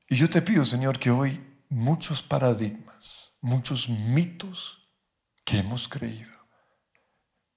Y 0.07 0.15
yo 0.15 0.29
te 0.29 0.41
pido, 0.41 0.65
Señor, 0.65 0.99
que 0.99 1.11
hoy 1.11 1.43
muchos 1.69 2.23
paradigmas, 2.23 3.37
muchos 3.41 3.89
mitos 3.89 4.89
que 5.45 5.59
hemos 5.59 5.87
creído 5.87 6.39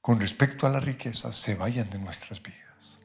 con 0.03 0.21
respecto 0.21 0.67
a 0.67 0.71
la 0.71 0.81
riqueza 0.81 1.33
se 1.33 1.55
vayan 1.55 1.89
de 1.89 1.99
nuestras 1.99 2.43
vidas. 2.43 2.99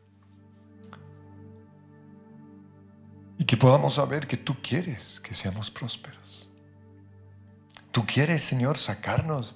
Y 3.38 3.46
que 3.46 3.56
podamos 3.56 3.94
saber 3.94 4.26
que 4.26 4.36
tú 4.36 4.58
quieres 4.62 5.20
que 5.20 5.36
seamos 5.36 5.70
prósperos. 5.70 6.50
Tú 7.92 8.06
quieres, 8.06 8.44
Señor, 8.44 8.78
sacarnos 8.78 9.56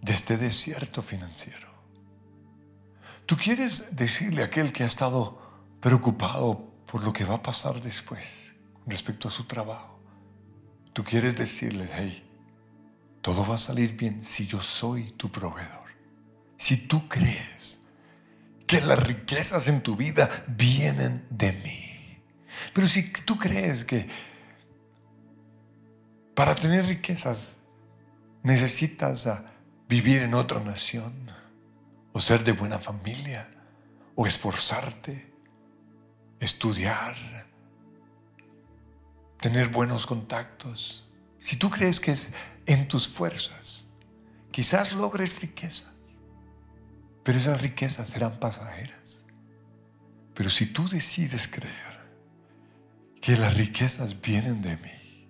de 0.00 0.14
este 0.14 0.38
desierto 0.38 1.02
financiero. 1.02 1.67
Tú 3.28 3.36
quieres 3.36 3.94
decirle 3.94 4.40
a 4.40 4.46
aquel 4.46 4.72
que 4.72 4.84
ha 4.84 4.86
estado 4.86 5.38
preocupado 5.82 6.72
por 6.90 7.04
lo 7.04 7.12
que 7.12 7.26
va 7.26 7.34
a 7.34 7.42
pasar 7.42 7.78
después 7.82 8.54
respecto 8.86 9.28
a 9.28 9.30
su 9.30 9.44
trabajo. 9.44 10.00
Tú 10.94 11.04
quieres 11.04 11.36
decirle, 11.36 11.86
hey, 11.94 12.26
todo 13.20 13.46
va 13.46 13.56
a 13.56 13.58
salir 13.58 13.94
bien 13.98 14.24
si 14.24 14.46
yo 14.46 14.62
soy 14.62 15.10
tu 15.10 15.30
proveedor. 15.30 15.90
Si 16.56 16.78
tú 16.78 17.06
crees 17.06 17.82
que 18.66 18.80
las 18.80 18.98
riquezas 18.98 19.68
en 19.68 19.82
tu 19.82 19.94
vida 19.94 20.46
vienen 20.46 21.26
de 21.28 21.52
mí. 21.52 22.22
Pero 22.72 22.86
si 22.86 23.12
tú 23.12 23.36
crees 23.36 23.84
que 23.84 24.08
para 26.34 26.54
tener 26.54 26.86
riquezas 26.86 27.58
necesitas 28.42 29.28
vivir 29.86 30.22
en 30.22 30.32
otra 30.32 30.60
nación, 30.60 31.12
o 32.12 32.20
ser 32.20 32.44
de 32.44 32.52
buena 32.52 32.78
familia, 32.78 33.48
o 34.14 34.26
esforzarte, 34.26 35.32
estudiar, 36.40 37.16
tener 39.40 39.68
buenos 39.68 40.06
contactos. 40.06 41.08
Si 41.38 41.56
tú 41.56 41.70
crees 41.70 42.00
que 42.00 42.12
es 42.12 42.30
en 42.66 42.88
tus 42.88 43.06
fuerzas, 43.06 43.90
quizás 44.50 44.92
logres 44.92 45.40
riquezas, 45.40 45.92
pero 47.22 47.38
esas 47.38 47.62
riquezas 47.62 48.08
serán 48.08 48.38
pasajeras. 48.40 49.24
Pero 50.34 50.50
si 50.50 50.66
tú 50.66 50.88
decides 50.88 51.48
creer 51.48 51.98
que 53.20 53.36
las 53.36 53.54
riquezas 53.54 54.20
vienen 54.20 54.62
de 54.62 54.76
mí, 54.78 55.28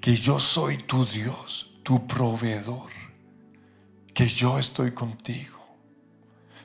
que 0.00 0.16
yo 0.16 0.40
soy 0.40 0.78
tu 0.78 1.04
Dios, 1.04 1.74
tu 1.82 2.06
proveedor, 2.06 2.90
que 4.12 4.26
yo 4.26 4.58
estoy 4.58 4.92
contigo, 4.92 5.61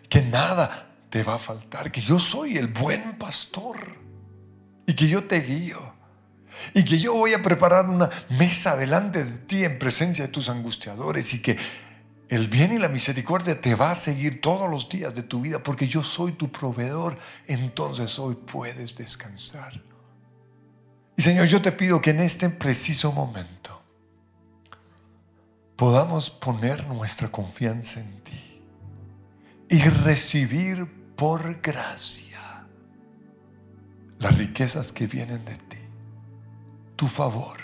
que 0.10 0.22
nada 0.22 0.88
te 1.10 1.24
va 1.24 1.36
a 1.36 1.40
faltar, 1.40 1.92
que 1.92 2.02
yo 2.02 2.20
soy 2.20 2.58
el 2.58 2.68
buen 2.68 3.18
pastor 3.18 3.78
y 4.86 4.94
que 4.94 5.08
yo 5.08 5.26
te 5.26 5.42
guío 5.42 5.96
y 6.74 6.84
que 6.84 7.00
yo 7.00 7.14
voy 7.14 7.34
a 7.34 7.42
preparar 7.42 7.90
una 7.90 8.10
mesa 8.38 8.76
delante 8.76 9.24
de 9.24 9.38
ti 9.40 9.64
en 9.64 9.80
presencia 9.80 10.26
de 10.26 10.32
tus 10.32 10.50
angustiadores 10.50 11.34
y 11.34 11.42
que 11.42 11.58
el 12.30 12.50
bien 12.50 12.74
y 12.74 12.78
la 12.78 12.90
misericordia 12.90 13.60
te 13.62 13.76
va 13.76 13.92
a 13.92 13.96
seguir 13.96 14.42
todos 14.42 14.70
los 14.70 14.90
días 14.90 15.14
de 15.14 15.24
tu 15.24 15.42
vida 15.42 15.64
porque 15.64 15.88
yo 15.88 16.04
soy 16.04 16.34
tu 16.34 16.52
proveedor, 16.52 17.18
entonces 17.48 18.20
hoy 18.20 18.36
puedes 18.36 18.96
descansar. 18.96 19.82
Y 21.16 21.22
Señor, 21.22 21.46
yo 21.46 21.62
te 21.62 21.72
pido 21.72 22.02
que 22.02 22.12
en 22.12 22.20
este 22.20 22.50
preciso 22.50 23.12
momento 23.12 23.82
podamos 25.78 26.30
poner 26.30 26.86
nuestra 26.88 27.30
confianza 27.30 28.02
en 28.02 28.22
ti 28.22 28.47
y 29.70 29.82
recibir 29.82 30.88
por 31.16 31.62
gracia 31.62 32.68
las 34.20 34.38
riquezas 34.38 34.92
que 34.92 35.08
vienen 35.08 35.44
de 35.46 35.56
ti 35.56 35.78
tu 36.98 37.08
favor. 37.08 37.58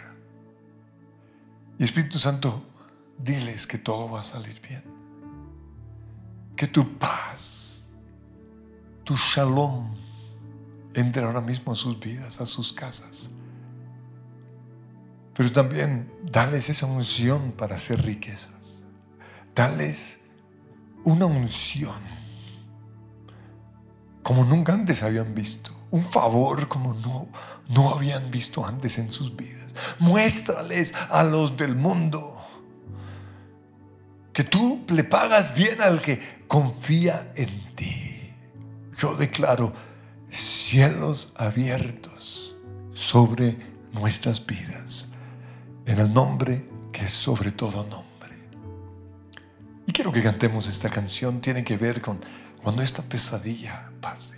Y 1.77 1.83
Espíritu 1.83 2.17
Santo, 2.19 2.63
diles 3.17 3.67
que 3.67 3.77
todo 3.77 4.09
va 4.09 4.21
a 4.21 4.23
salir 4.23 4.61
bien. 4.61 4.83
Que 6.55 6.67
tu 6.67 6.97
paz, 6.97 7.93
tu 9.03 9.15
shalom, 9.15 9.93
entre 10.93 11.25
ahora 11.25 11.41
mismo 11.41 11.73
a 11.73 11.75
sus 11.75 11.99
vidas, 11.99 12.39
a 12.39 12.45
sus 12.45 12.71
casas. 12.71 13.31
Pero 15.33 15.51
también 15.51 16.13
dales 16.31 16.69
esa 16.69 16.85
unción 16.85 17.51
para 17.53 17.75
hacer 17.75 18.03
riquezas. 18.03 18.83
Dales 19.55 20.19
una 21.03 21.25
unción 21.25 21.95
como 24.23 24.45
nunca 24.45 24.73
antes 24.73 25.03
habían 25.03 25.35
visto. 25.35 25.71
Un 25.91 26.01
favor 26.01 26.67
como 26.67 26.93
no 26.93 27.27
no 27.69 27.93
habían 27.93 28.31
visto 28.31 28.65
antes 28.65 28.97
en 28.97 29.11
sus 29.11 29.35
vidas. 29.35 29.75
Muéstrales 29.99 30.93
a 31.09 31.23
los 31.23 31.57
del 31.57 31.75
mundo 31.75 32.37
que 34.31 34.43
tú 34.43 34.83
le 34.89 35.03
pagas 35.03 35.53
bien 35.53 35.81
al 35.81 36.01
que 36.01 36.43
confía 36.47 37.31
en 37.35 37.75
ti. 37.75 38.33
Yo 38.97 39.15
declaro 39.15 39.73
cielos 40.29 41.33
abiertos 41.35 42.55
sobre 42.93 43.57
nuestras 43.91 44.43
vidas 44.45 45.13
en 45.85 45.99
el 45.99 46.13
nombre 46.13 46.67
que 46.91 47.05
es 47.05 47.13
sobre 47.13 47.51
todo 47.51 47.83
nombre. 47.83 48.12
Y 49.85 49.91
quiero 49.91 50.11
que 50.11 50.23
cantemos 50.23 50.67
esta 50.67 50.89
canción, 50.89 51.41
tiene 51.41 51.63
que 51.63 51.77
ver 51.77 52.01
con 52.01 52.19
cuando 52.61 52.81
esta 52.81 53.03
pesadilla 53.03 53.91
pase. 53.99 54.37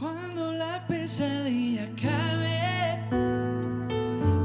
Cuando 0.00 0.52
la 0.52 0.84
pesadilla 0.88 1.88
cabe, 2.00 2.98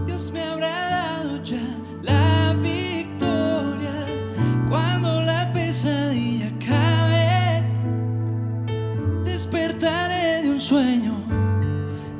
Dios 0.05 0.31
me 0.31 0.43
habrá 0.43 0.89
dado 0.89 1.43
ya 1.43 1.59
la 2.03 2.53
victoria. 2.53 3.91
Cuando 4.69 5.21
la 5.21 5.51
pesadilla 5.51 6.51
cabe, 6.63 7.63
despertaré 9.25 10.43
de 10.43 10.51
un 10.51 10.59
sueño 10.59 11.15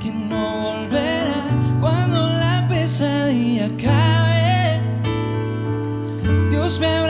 que 0.02 0.12
no 0.12 0.62
volverá. 0.62 1.46
Cuando 1.80 2.28
la 2.28 2.66
pesadilla 2.68 3.70
cabe, 3.78 4.82
Dios 6.50 6.80
me 6.80 6.88
habrá 6.88 7.07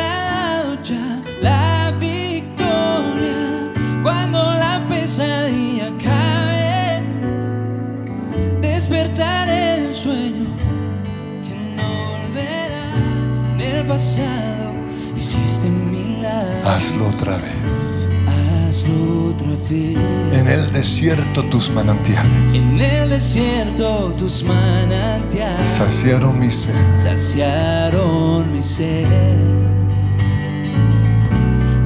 pasado 13.88 14.74
hiciste 15.18 15.70
milagros. 15.70 16.66
Hazlo 16.66 17.08
otra 17.08 17.38
vez. 17.38 18.10
Hazlo 18.28 19.30
otra 19.30 19.48
vez. 19.70 19.98
En 20.34 20.48
el 20.48 20.72
desierto 20.72 21.44
tus 21.46 21.70
manantiales 21.72 22.66
En 22.66 22.80
el 22.82 23.10
desierto 23.10 24.14
tus 24.18 24.44
manantiales 24.44 25.68
saciaron 25.68 26.38
mi 26.40 26.50
sed. 26.50 26.74
saciaron 26.96 28.52
mi 28.54 28.62
sed. 28.62 29.06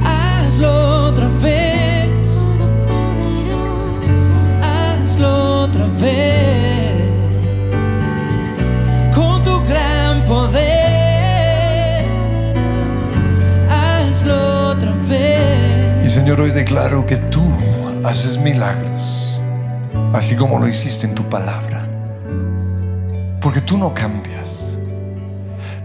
Hazlo 0.03 1.07
otra 1.07 1.29
vez, 1.29 2.45
hazlo 4.61 5.61
otra 5.63 5.85
vez, 5.87 7.00
Señor, 16.11 16.41
hoy 16.41 16.51
declaro 16.51 17.07
que 17.07 17.15
tú 17.15 17.41
haces 18.03 18.37
milagros, 18.37 19.41
así 20.11 20.35
como 20.35 20.59
lo 20.59 20.67
hiciste 20.67 21.07
en 21.07 21.15
tu 21.15 21.23
palabra. 21.29 21.87
Porque 23.39 23.61
tú 23.61 23.77
no 23.77 23.93
cambias. 23.93 24.77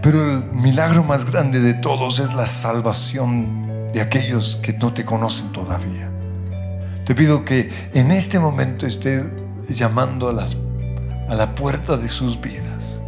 Pero 0.01 0.21
el 0.21 0.43
milagro 0.51 1.05
más 1.05 1.31
grande 1.31 1.61
de 1.61 1.75
todos 1.75 2.19
es 2.19 2.33
la 2.33 2.45
salvación 2.45 3.89
de 3.93 4.01
aquellos 4.01 4.57
que 4.57 4.73
no 4.73 4.91
te 4.91 5.05
conocen 5.05 5.53
todavía. 5.53 6.11
Te 7.05 7.15
pido 7.15 7.45
que 7.45 7.71
en 7.93 8.11
este 8.11 8.37
momento 8.37 8.85
estés 8.85 9.27
llamando 9.69 10.27
a, 10.27 10.33
las, 10.33 10.57
a 11.29 11.35
la 11.35 11.55
puerta 11.55 11.95
de 11.95 12.09
sus 12.09 12.41
vidas. 12.41 13.01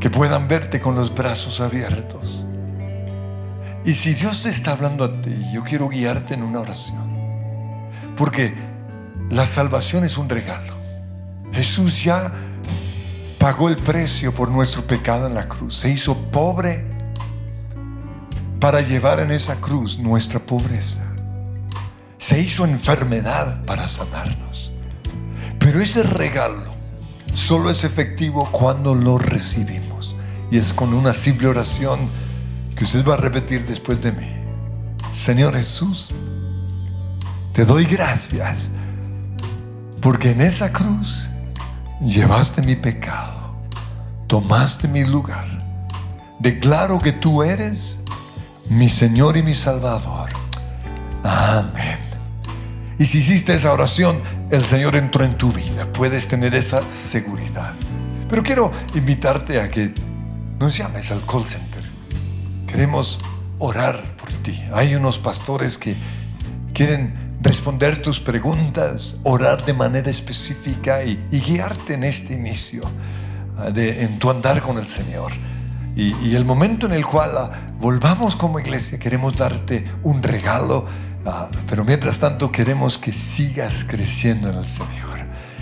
Que 0.00 0.10
puedan 0.10 0.48
verte 0.48 0.80
con 0.80 0.96
los 0.96 1.14
brazos 1.14 1.60
abiertos. 1.60 2.44
Y 3.84 3.94
si 3.94 4.12
Dios 4.12 4.42
te 4.42 4.50
está 4.50 4.72
hablando 4.72 5.04
a 5.04 5.20
ti, 5.20 5.34
yo 5.52 5.64
quiero 5.64 5.88
guiarte 5.88 6.34
en 6.34 6.42
una 6.42 6.60
oración. 6.60 7.10
Porque 8.16 8.54
la 9.30 9.46
salvación 9.46 10.04
es 10.04 10.18
un 10.18 10.28
regalo. 10.28 10.74
Jesús 11.52 12.04
ya 12.04 12.32
pagó 13.38 13.68
el 13.68 13.76
precio 13.76 14.34
por 14.34 14.50
nuestro 14.50 14.86
pecado 14.86 15.26
en 15.26 15.34
la 15.34 15.48
cruz. 15.48 15.76
Se 15.76 15.90
hizo 15.90 16.16
pobre 16.30 16.84
para 18.60 18.82
llevar 18.82 19.20
en 19.20 19.30
esa 19.30 19.56
cruz 19.56 19.98
nuestra 19.98 20.38
pobreza. 20.40 21.02
Se 22.18 22.38
hizo 22.38 22.66
enfermedad 22.66 23.64
para 23.64 23.88
sanarnos. 23.88 24.74
Pero 25.58 25.80
ese 25.80 26.02
regalo 26.02 26.70
solo 27.32 27.70
es 27.70 27.84
efectivo 27.84 28.46
cuando 28.52 28.94
lo 28.94 29.16
recibimos. 29.16 30.14
Y 30.50 30.58
es 30.58 30.74
con 30.74 30.92
una 30.92 31.14
simple 31.14 31.48
oración 31.48 32.10
que 32.76 32.84
usted 32.84 33.06
va 33.06 33.14
a 33.14 33.18
repetir 33.18 33.66
después 33.66 34.00
de 34.00 34.12
mí. 34.12 34.28
Señor 35.12 35.54
Jesús, 35.54 36.10
te 37.52 37.64
doy 37.64 37.84
gracias 37.84 38.72
porque 40.00 40.30
en 40.30 40.40
esa 40.40 40.72
cruz 40.72 41.28
llevaste 42.00 42.62
mi 42.62 42.76
pecado, 42.76 43.60
tomaste 44.26 44.88
mi 44.88 45.04
lugar. 45.04 45.60
Declaro 46.38 46.98
que 47.00 47.12
tú 47.12 47.42
eres 47.42 48.00
mi 48.68 48.88
Señor 48.88 49.36
y 49.36 49.42
mi 49.42 49.54
Salvador. 49.54 50.30
Amén. 51.22 51.98
Y 52.98 53.06
si 53.06 53.18
hiciste 53.18 53.54
esa 53.54 53.72
oración, 53.72 54.20
el 54.50 54.62
Señor 54.62 54.96
entró 54.96 55.24
en 55.24 55.36
tu 55.36 55.52
vida. 55.52 55.90
Puedes 55.92 56.28
tener 56.28 56.54
esa 56.54 56.86
seguridad. 56.86 57.72
Pero 58.28 58.42
quiero 58.42 58.70
invitarte 58.94 59.60
a 59.60 59.70
que 59.70 59.92
nos 60.58 60.76
llames 60.76 61.10
al 61.10 61.24
call. 61.26 61.44
Queremos 62.70 63.18
orar 63.58 64.00
por 64.16 64.30
ti. 64.30 64.62
Hay 64.72 64.94
unos 64.94 65.18
pastores 65.18 65.76
que 65.76 65.96
quieren 66.72 67.36
responder 67.40 68.00
tus 68.00 68.20
preguntas, 68.20 69.18
orar 69.24 69.64
de 69.64 69.74
manera 69.74 70.08
específica 70.08 71.02
y, 71.02 71.16
guiarte 71.30 71.94
en 71.94 72.04
este 72.04 72.34
inicio, 72.34 72.84
ah, 73.58 73.70
de, 73.70 74.04
en 74.04 74.20
tu 74.20 74.30
andar 74.30 74.62
con 74.62 74.78
el 74.78 74.86
Señor. 74.86 75.32
Y, 75.96 76.36
el 76.36 76.44
momento 76.44 76.86
en 76.86 76.92
el 76.92 77.04
cual 77.04 77.32
ah, 77.36 77.50
volvamos 77.80 78.36
como 78.36 78.60
iglesia, 78.60 79.00
queremos 79.00 79.34
darte 79.34 79.84
un 80.04 80.22
regalo, 80.22 80.86
ah, 81.26 81.48
pero 81.68 81.84
mientras 81.84 82.20
tanto 82.20 82.52
queremos 82.52 82.98
que 82.98 83.12
sigas 83.12 83.84
creciendo 83.84 84.48
en 84.48 84.58
el 84.58 84.66
Señor. 84.66 85.18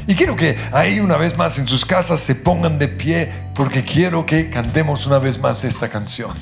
Y 0.07 0.15
quiero 0.15 0.37
que 0.37 0.57
ahí 0.73 1.01
una 1.01 1.17
vez 1.17 1.39
más 1.39 1.59
en 1.59 1.67
sus 1.67 1.87
casas 1.87 2.21
se 2.21 2.35
pongan 2.35 2.79
de 2.79 2.89
pie 2.89 3.33
porque 3.55 3.83
quiero 3.83 4.27
que 4.27 4.51
cantemos 4.51 5.07
una 5.07 5.19
vez 5.19 5.41
más 5.41 5.65
esta 5.65 5.89
canción. 5.89 6.37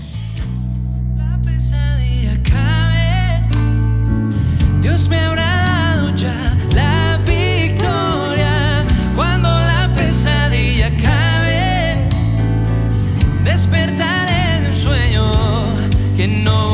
Dios 4.88 5.08
me 5.08 5.18
habrá 5.18 5.64
dado 5.64 6.14
ya 6.14 6.56
la 6.72 7.18
victoria. 7.26 8.84
Cuando 9.16 9.48
la 9.48 9.90
pesadilla 9.96 10.92
cabe, 11.02 12.06
despertaré 13.42 14.60
de 14.62 14.68
un 14.68 14.76
sueño 14.76 15.32
que 16.16 16.28
no. 16.28 16.65